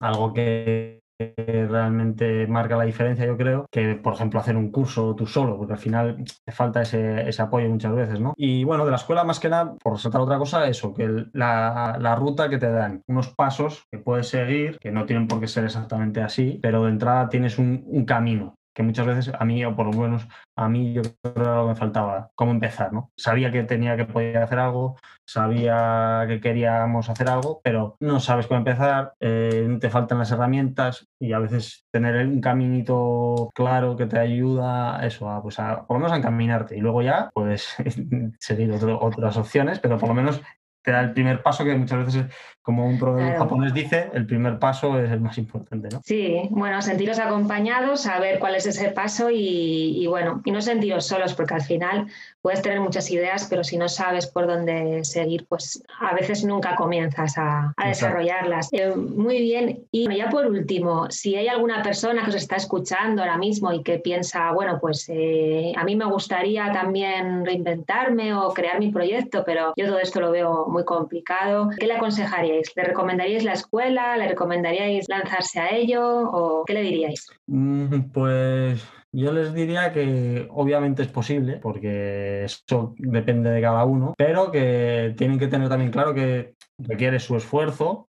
algo 0.00 0.34
que 0.34 1.00
realmente 1.38 2.48
marca 2.48 2.76
la 2.76 2.84
diferencia, 2.84 3.24
yo 3.24 3.36
creo, 3.36 3.66
que 3.70 3.94
por 3.94 4.14
ejemplo 4.14 4.40
hacer 4.40 4.56
un 4.56 4.72
curso 4.72 5.14
tú 5.14 5.24
solo, 5.24 5.56
porque 5.56 5.74
al 5.74 5.78
final 5.78 6.24
te 6.44 6.50
falta 6.50 6.82
ese, 6.82 7.28
ese 7.28 7.42
apoyo 7.42 7.68
muchas 7.68 7.94
veces, 7.94 8.18
¿no? 8.18 8.34
Y 8.36 8.64
bueno, 8.64 8.84
de 8.84 8.90
la 8.90 8.96
escuela 8.96 9.22
más 9.22 9.38
que 9.38 9.48
nada, 9.48 9.76
por 9.80 9.92
resaltar 9.92 10.20
otra 10.20 10.38
cosa, 10.38 10.66
eso, 10.66 10.92
que 10.92 11.26
la, 11.32 11.96
la, 12.00 12.16
ruta 12.16 12.48
que 12.48 12.58
te 12.58 12.72
dan, 12.72 13.02
unos 13.06 13.32
pasos 13.36 13.84
que 13.92 13.98
puedes 13.98 14.28
seguir, 14.28 14.78
que 14.80 14.90
no 14.90 15.06
tienen 15.06 15.28
por 15.28 15.38
qué 15.38 15.46
ser 15.46 15.64
exactamente 15.64 16.20
así, 16.20 16.58
pero 16.60 16.82
de 16.82 16.90
entrada 16.90 17.28
tienes 17.28 17.56
un, 17.56 17.84
un 17.86 18.04
camino 18.04 18.56
que 18.74 18.82
muchas 18.82 19.06
veces 19.06 19.32
a 19.38 19.44
mí, 19.44 19.64
o 19.64 19.74
por 19.74 19.86
lo 19.86 20.00
menos 20.00 20.26
a 20.56 20.68
mí, 20.68 20.92
yo 20.92 21.02
creo 21.02 21.34
que 21.34 21.40
lo 21.40 21.62
que 21.62 21.68
me 21.68 21.76
faltaba, 21.76 22.30
cómo 22.34 22.52
empezar, 22.52 22.92
¿no? 22.92 23.10
Sabía 23.16 23.50
que 23.50 23.62
tenía 23.64 23.96
que 23.96 24.04
poder 24.04 24.38
hacer 24.38 24.58
algo, 24.58 24.96
sabía 25.26 26.24
que 26.26 26.40
queríamos 26.40 27.08
hacer 27.08 27.28
algo, 27.28 27.60
pero 27.62 27.96
no 28.00 28.20
sabes 28.20 28.46
cómo 28.46 28.58
empezar, 28.58 29.14
eh, 29.20 29.78
te 29.80 29.90
faltan 29.90 30.18
las 30.18 30.30
herramientas 30.30 31.06
y 31.20 31.32
a 31.32 31.38
veces 31.38 31.84
tener 31.92 32.26
un 32.26 32.40
caminito 32.40 33.50
claro 33.54 33.96
que 33.96 34.06
te 34.06 34.18
ayuda 34.18 35.04
eso, 35.04 35.30
a, 35.30 35.42
pues 35.42 35.56
por 35.56 35.96
lo 35.96 35.98
menos 35.98 36.12
a 36.12 36.16
encaminarte 36.16 36.76
y 36.76 36.80
luego 36.80 37.02
ya 37.02 37.30
puedes 37.32 37.76
seguir 38.40 38.72
otras 38.72 39.36
opciones, 39.36 39.78
pero 39.80 39.98
por 39.98 40.08
lo 40.08 40.14
menos 40.14 40.40
te 40.82 40.90
da 40.90 41.00
el 41.00 41.12
primer 41.12 41.42
paso 41.42 41.64
que 41.64 41.74
muchas 41.76 42.06
veces 42.06 42.26
como 42.62 42.86
un 42.86 42.96
proveedor 42.96 43.38
japonés 43.38 43.74
dice, 43.74 44.08
el 44.14 44.24
primer 44.24 44.60
paso 44.60 44.98
es 45.00 45.10
el 45.10 45.20
más 45.20 45.36
importante, 45.36 45.88
¿no? 45.90 46.00
Sí, 46.04 46.48
bueno, 46.50 46.80
sentiros 46.80 47.18
acompañados, 47.18 48.02
saber 48.02 48.38
cuál 48.38 48.54
es 48.54 48.66
ese 48.66 48.90
paso 48.90 49.30
y, 49.32 50.06
bueno, 50.06 50.42
y 50.44 50.52
no 50.52 50.62
sentiros 50.62 51.04
solos, 51.04 51.34
porque 51.34 51.54
al 51.54 51.62
final 51.62 52.06
puedes 52.40 52.62
tener 52.62 52.80
muchas 52.80 53.10
ideas, 53.10 53.48
pero 53.50 53.64
si 53.64 53.76
no 53.76 53.88
sabes 53.88 54.28
por 54.28 54.46
dónde 54.46 55.04
seguir, 55.04 55.44
pues 55.48 55.82
a 56.00 56.14
veces 56.14 56.44
nunca 56.44 56.76
comienzas 56.76 57.34
a, 57.36 57.74
desarrollarlas. 57.84 58.68
Eh, 58.72 58.94
muy 58.94 59.40
bien, 59.40 59.80
y 59.90 60.14
ya 60.14 60.30
por 60.30 60.46
último, 60.46 61.10
si 61.10 61.34
hay 61.34 61.48
alguna 61.48 61.82
persona 61.82 62.22
que 62.22 62.30
os 62.30 62.36
está 62.36 62.56
escuchando 62.56 63.22
ahora 63.22 63.38
mismo 63.38 63.72
y 63.72 63.82
que 63.82 63.98
piensa, 63.98 64.52
bueno, 64.52 64.78
pues 64.80 65.08
eh, 65.08 65.72
a 65.76 65.82
mí 65.82 65.96
me 65.96 66.04
gustaría 66.04 66.70
también 66.70 67.44
reinventarme 67.44 68.34
o 68.34 68.54
crear 68.54 68.78
mi 68.78 68.92
proyecto, 68.92 69.42
pero 69.44 69.72
yo 69.76 69.86
todo 69.86 69.98
esto 69.98 70.20
lo 70.20 70.30
veo 70.30 70.66
muy 70.68 70.84
complicado, 70.84 71.68
¿qué 71.76 71.88
le 71.88 71.94
aconsejaría? 71.94 72.51
¿Le 72.74 72.84
recomendaríais 72.84 73.44
la 73.44 73.52
escuela? 73.52 74.16
¿Le 74.16 74.28
recomendaríais 74.28 75.08
lanzarse 75.08 75.60
a 75.60 75.70
ello? 75.70 76.02
¿O 76.30 76.64
qué 76.64 76.74
le 76.74 76.82
diríais? 76.82 77.26
Mm, 77.46 78.10
pues 78.12 78.84
yo 79.12 79.32
les 79.32 79.52
diría 79.52 79.92
que 79.92 80.46
obviamente 80.50 81.02
es 81.02 81.08
posible, 81.08 81.58
porque 81.58 82.44
eso 82.44 82.94
depende 82.98 83.50
de 83.50 83.60
cada 83.60 83.84
uno, 83.84 84.14
pero 84.16 84.50
que 84.50 85.14
tienen 85.16 85.38
que 85.38 85.48
tener 85.48 85.68
también 85.68 85.90
claro 85.90 86.14
que 86.14 86.54
requiere 86.78 87.20
su 87.20 87.36
esfuerzo. 87.36 88.08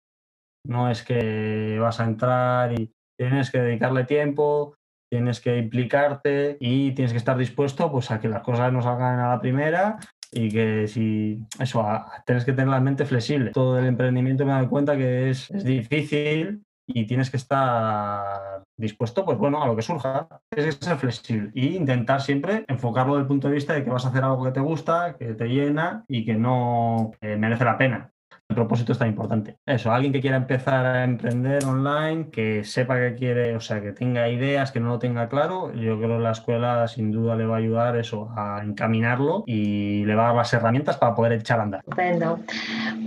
No 0.66 0.90
es 0.90 1.04
que 1.04 1.78
vas 1.80 2.00
a 2.00 2.06
entrar 2.06 2.74
y 2.74 2.92
tienes 3.18 3.50
que 3.50 3.60
dedicarle 3.60 4.04
tiempo, 4.04 4.76
tienes 5.10 5.40
que 5.40 5.58
implicarte 5.58 6.58
y 6.60 6.92
tienes 6.92 7.14
que 7.14 7.18
estar 7.18 7.38
dispuesto 7.38 7.92
pues, 7.92 8.12
a 8.12 8.20
que 8.20 8.28
las 8.28 8.44
cosas 8.44 8.72
no 8.72 8.82
salgan 8.82 9.20
a 9.20 9.30
la 9.30 9.40
primera 9.40 10.00
y 10.32 10.50
que 10.50 10.88
si 10.88 11.40
eso, 11.60 11.86
tienes 12.26 12.46
que 12.46 12.54
tener 12.54 12.70
la 12.70 12.80
mente 12.80 13.06
flexible. 13.06 13.52
Todo 13.52 13.80
el 13.80 13.86
emprendimiento 13.86 14.46
me 14.46 14.52
he 14.52 14.56
dado 14.56 14.70
cuenta 14.70 14.98
que 14.98 15.30
es, 15.30 15.50
es 15.52 15.64
difícil 15.64 16.64
y 16.88 17.06
tienes 17.06 17.30
que 17.30 17.38
estar 17.38 18.64
dispuesto, 18.78 19.26
pues 19.26 19.38
bueno, 19.38 19.62
a 19.62 19.68
lo 19.68 19.76
que 19.76 19.82
surja. 19.82 20.28
Tienes 20.50 20.78
que 20.78 20.86
ser 20.86 20.98
flexible 20.98 21.52
e 21.56 21.66
intentar 21.66 22.22
siempre 22.22 22.66
enfocarlo 22.68 23.14
desde 23.14 23.24
el 23.24 23.28
punto 23.28 23.48
de 23.48 23.56
vista 23.56 23.74
de 23.74 23.84
que 23.84 23.90
vas 23.90 24.06
a 24.06 24.10
hacer 24.10 24.24
algo 24.24 24.44
que 24.44 24.52
te 24.52 24.60
gusta, 24.60 25.16
que 25.18 25.34
te 25.34 25.48
llena 25.48 26.06
y 26.08 26.26
que 26.26 26.36
no 26.36 27.12
merece 27.22 27.66
la 27.66 27.78
pena 27.78 28.12
propósito 28.56 28.92
es 28.92 29.00
tan 29.00 29.08
importante. 29.08 29.58
Eso, 29.66 29.92
alguien 29.92 30.12
que 30.12 30.22
quiera 30.22 30.38
empezar 30.38 30.86
a 30.86 31.04
emprender 31.04 31.64
online, 31.66 32.30
que 32.32 32.64
sepa 32.64 32.98
que 32.98 33.16
quiere, 33.16 33.56
o 33.56 33.60
sea, 33.60 33.82
que 33.82 33.92
tenga 33.92 34.28
ideas, 34.30 34.72
que 34.72 34.80
no 34.80 34.90
lo 34.90 35.00
tenga 35.00 35.30
claro, 35.30 35.74
yo 35.74 35.98
creo 35.98 36.18
que 36.18 36.24
la 36.24 36.32
escuela 36.32 36.88
sin 36.88 37.12
duda 37.12 37.36
le 37.36 37.46
va 37.46 37.56
a 37.56 37.60
ayudar 37.60 37.96
eso, 37.96 38.30
a 38.36 38.62
encaminarlo 38.64 39.44
y 39.46 40.04
le 40.06 40.16
va 40.16 40.24
a 40.24 40.28
dar 40.28 40.36
las 40.36 40.54
herramientas 40.54 40.98
para 40.98 41.16
poder 41.16 41.34
echar 41.34 41.60
a 41.60 41.64
andar. 41.64 41.84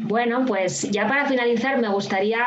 Bueno, 0.05 0.45
pues 0.47 0.91
ya 0.91 1.09
para 1.09 1.27
finalizar 1.27 1.79
me 1.79 1.89
gustaría 1.89 2.45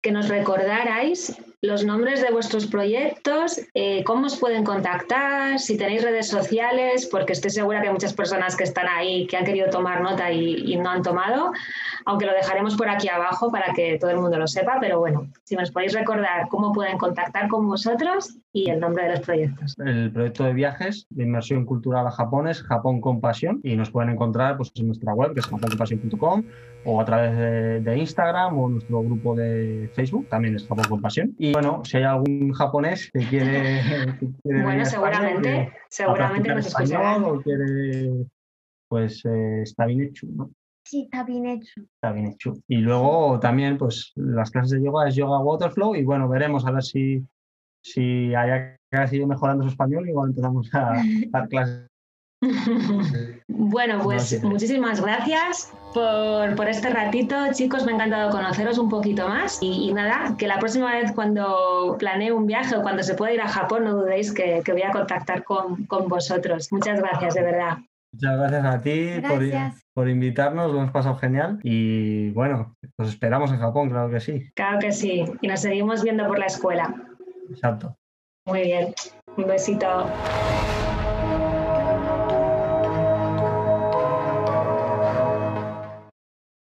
que 0.00 0.12
nos 0.12 0.28
recordarais 0.28 1.36
los 1.62 1.84
nombres 1.84 2.22
de 2.22 2.30
vuestros 2.30 2.66
proyectos, 2.66 3.60
eh, 3.74 4.04
cómo 4.04 4.26
os 4.26 4.38
pueden 4.38 4.62
contactar, 4.62 5.58
si 5.58 5.76
tenéis 5.78 6.02
redes 6.02 6.28
sociales, 6.28 7.08
porque 7.10 7.32
estoy 7.32 7.50
segura 7.50 7.80
que 7.80 7.88
hay 7.88 7.92
muchas 7.92 8.12
personas 8.12 8.56
que 8.56 8.64
están 8.64 8.86
ahí 8.88 9.26
que 9.26 9.36
han 9.36 9.44
querido 9.44 9.70
tomar 9.70 10.02
nota 10.02 10.30
y, 10.30 10.76
no 10.76 10.90
han 10.90 11.02
tomado, 11.02 11.52
aunque 12.04 12.26
lo 12.26 12.32
dejaremos 12.32 12.76
por 12.76 12.88
aquí 12.88 13.08
abajo 13.08 13.50
para 13.50 13.72
que 13.72 13.98
todo 13.98 14.10
el 14.10 14.18
mundo 14.18 14.38
lo 14.38 14.46
sepa, 14.46 14.76
pero 14.78 14.98
bueno, 14.98 15.30
si 15.44 15.56
nos 15.56 15.70
podéis 15.70 15.94
recordar 15.94 16.48
cómo 16.48 16.72
pueden 16.72 16.98
contactar 16.98 17.48
con 17.48 17.66
vosotros 17.66 18.36
y 18.52 18.68
el 18.68 18.78
nombre 18.78 19.04
de 19.04 19.10
los 19.10 19.20
proyectos. 19.20 19.74
El 19.78 20.12
proyecto 20.12 20.44
de 20.44 20.52
viajes 20.52 21.06
de 21.08 21.24
inmersión 21.24 21.64
cultural 21.64 22.06
a 22.06 22.10
Japón 22.10 22.48
es 22.48 22.62
Japón 22.62 23.00
con 23.00 23.20
Pasión 23.20 23.60
y 23.62 23.76
nos 23.76 23.90
pueden 23.90 24.10
encontrar 24.10 24.58
pues, 24.58 24.70
en 24.74 24.88
nuestra 24.88 25.14
web 25.14 25.32
que 25.32 25.40
es 25.40 25.46
japoncompasión.com 25.46 26.44
o 26.86 27.00
a 27.00 27.04
través 27.04 27.84
de, 27.84 27.98
Instagram 27.98 28.56
o 28.58 28.68
nuestro 28.68 29.02
grupo 29.02 29.34
de 29.34 29.90
Facebook, 29.94 30.28
también 30.28 30.54
es 30.54 30.66
Japón 30.66 30.84
con 30.88 31.02
Pasión. 31.02 31.34
Y 31.36 31.52
bueno, 31.52 31.82
si 31.84 31.96
hay 31.96 32.04
algún 32.04 32.52
japonés 32.52 33.10
que 33.12 33.26
quiere... 33.26 33.80
bueno, 34.44 34.84
seguramente, 34.84 35.72
seguramente 35.88 36.54
nos 36.54 36.66
escucharán. 36.66 37.24
O 37.24 37.42
quiere, 37.42 38.26
pues 38.88 39.24
eh, 39.24 39.62
está 39.62 39.86
bien 39.86 40.02
hecho, 40.02 40.28
¿no? 40.30 40.50
Sí, 40.84 41.02
está 41.02 41.24
bien 41.24 41.46
hecho. 41.46 41.80
Está 41.80 42.12
bien 42.12 42.28
hecho. 42.28 42.54
Y 42.68 42.76
luego 42.76 43.40
también, 43.40 43.76
pues 43.76 44.12
las 44.14 44.52
clases 44.52 44.70
de 44.70 44.84
yoga 44.84 45.08
es 45.08 45.16
yoga 45.16 45.40
waterflow 45.40 45.96
y 45.96 46.04
bueno, 46.04 46.28
veremos 46.28 46.64
a 46.64 46.70
ver 46.70 46.84
si, 46.84 47.26
si 47.82 48.32
haya 48.32 48.78
sido 49.08 49.26
mejorando 49.26 49.64
su 49.64 49.70
español 49.70 50.06
y 50.06 50.10
igual 50.10 50.30
empezamos 50.30 50.72
a 50.72 50.92
dar 51.32 51.48
clases 51.48 51.88
bueno, 53.48 54.00
pues 54.02 54.42
muchísimas 54.42 55.00
gracias 55.00 55.72
por, 55.94 56.68
este 56.68 56.90
ratito, 56.90 57.34
chicos. 57.52 57.84
Me 57.84 57.92
ha 57.92 57.94
encantado 57.94 58.30
conoceros 58.30 58.78
un 58.78 58.88
poquito 58.88 59.28
más. 59.28 59.58
Y, 59.62 59.92
nada, 59.94 60.36
que 60.36 60.46
la 60.46 60.58
próxima 60.58 60.92
vez 60.92 61.12
cuando 61.12 61.96
planee 61.98 62.32
un 62.32 62.46
viaje 62.46 62.76
o 62.76 62.82
cuando 62.82 63.02
se 63.02 63.14
pueda 63.14 63.32
ir 63.32 63.40
a 63.40 63.48
Japón, 63.48 63.84
no 63.84 63.94
dudéis 63.94 64.32
que, 64.32 64.62
voy 64.66 64.82
a 64.82 64.90
contactar 64.90 65.44
con, 65.44 65.86
vosotros. 65.88 66.70
Muchas 66.72 67.00
gracias, 67.00 67.34
de 67.34 67.42
verdad. 67.42 67.78
Muchas 68.12 68.38
gracias 68.38 68.64
a 68.64 68.80
ti 68.80 69.10
por, 69.94 70.08
invitarnos, 70.08 70.72
lo 70.72 70.78
hemos 70.78 70.92
pasado 70.92 71.16
genial. 71.16 71.58
Y 71.62 72.30
bueno, 72.30 72.76
nos 72.98 73.08
esperamos 73.08 73.50
en 73.50 73.58
Japón, 73.58 73.88
claro 73.88 74.10
que 74.10 74.20
sí. 74.20 74.50
Claro 74.54 74.78
que 74.78 74.92
sí. 74.92 75.24
Y 75.40 75.48
nos 75.48 75.60
seguimos 75.60 76.02
viendo 76.02 76.26
por 76.26 76.38
la 76.38 76.46
escuela. 76.46 76.94
Exacto. 77.50 77.96
Muy 78.46 78.62
bien. 78.62 78.94
Un 79.36 79.46
besito. 79.46 80.06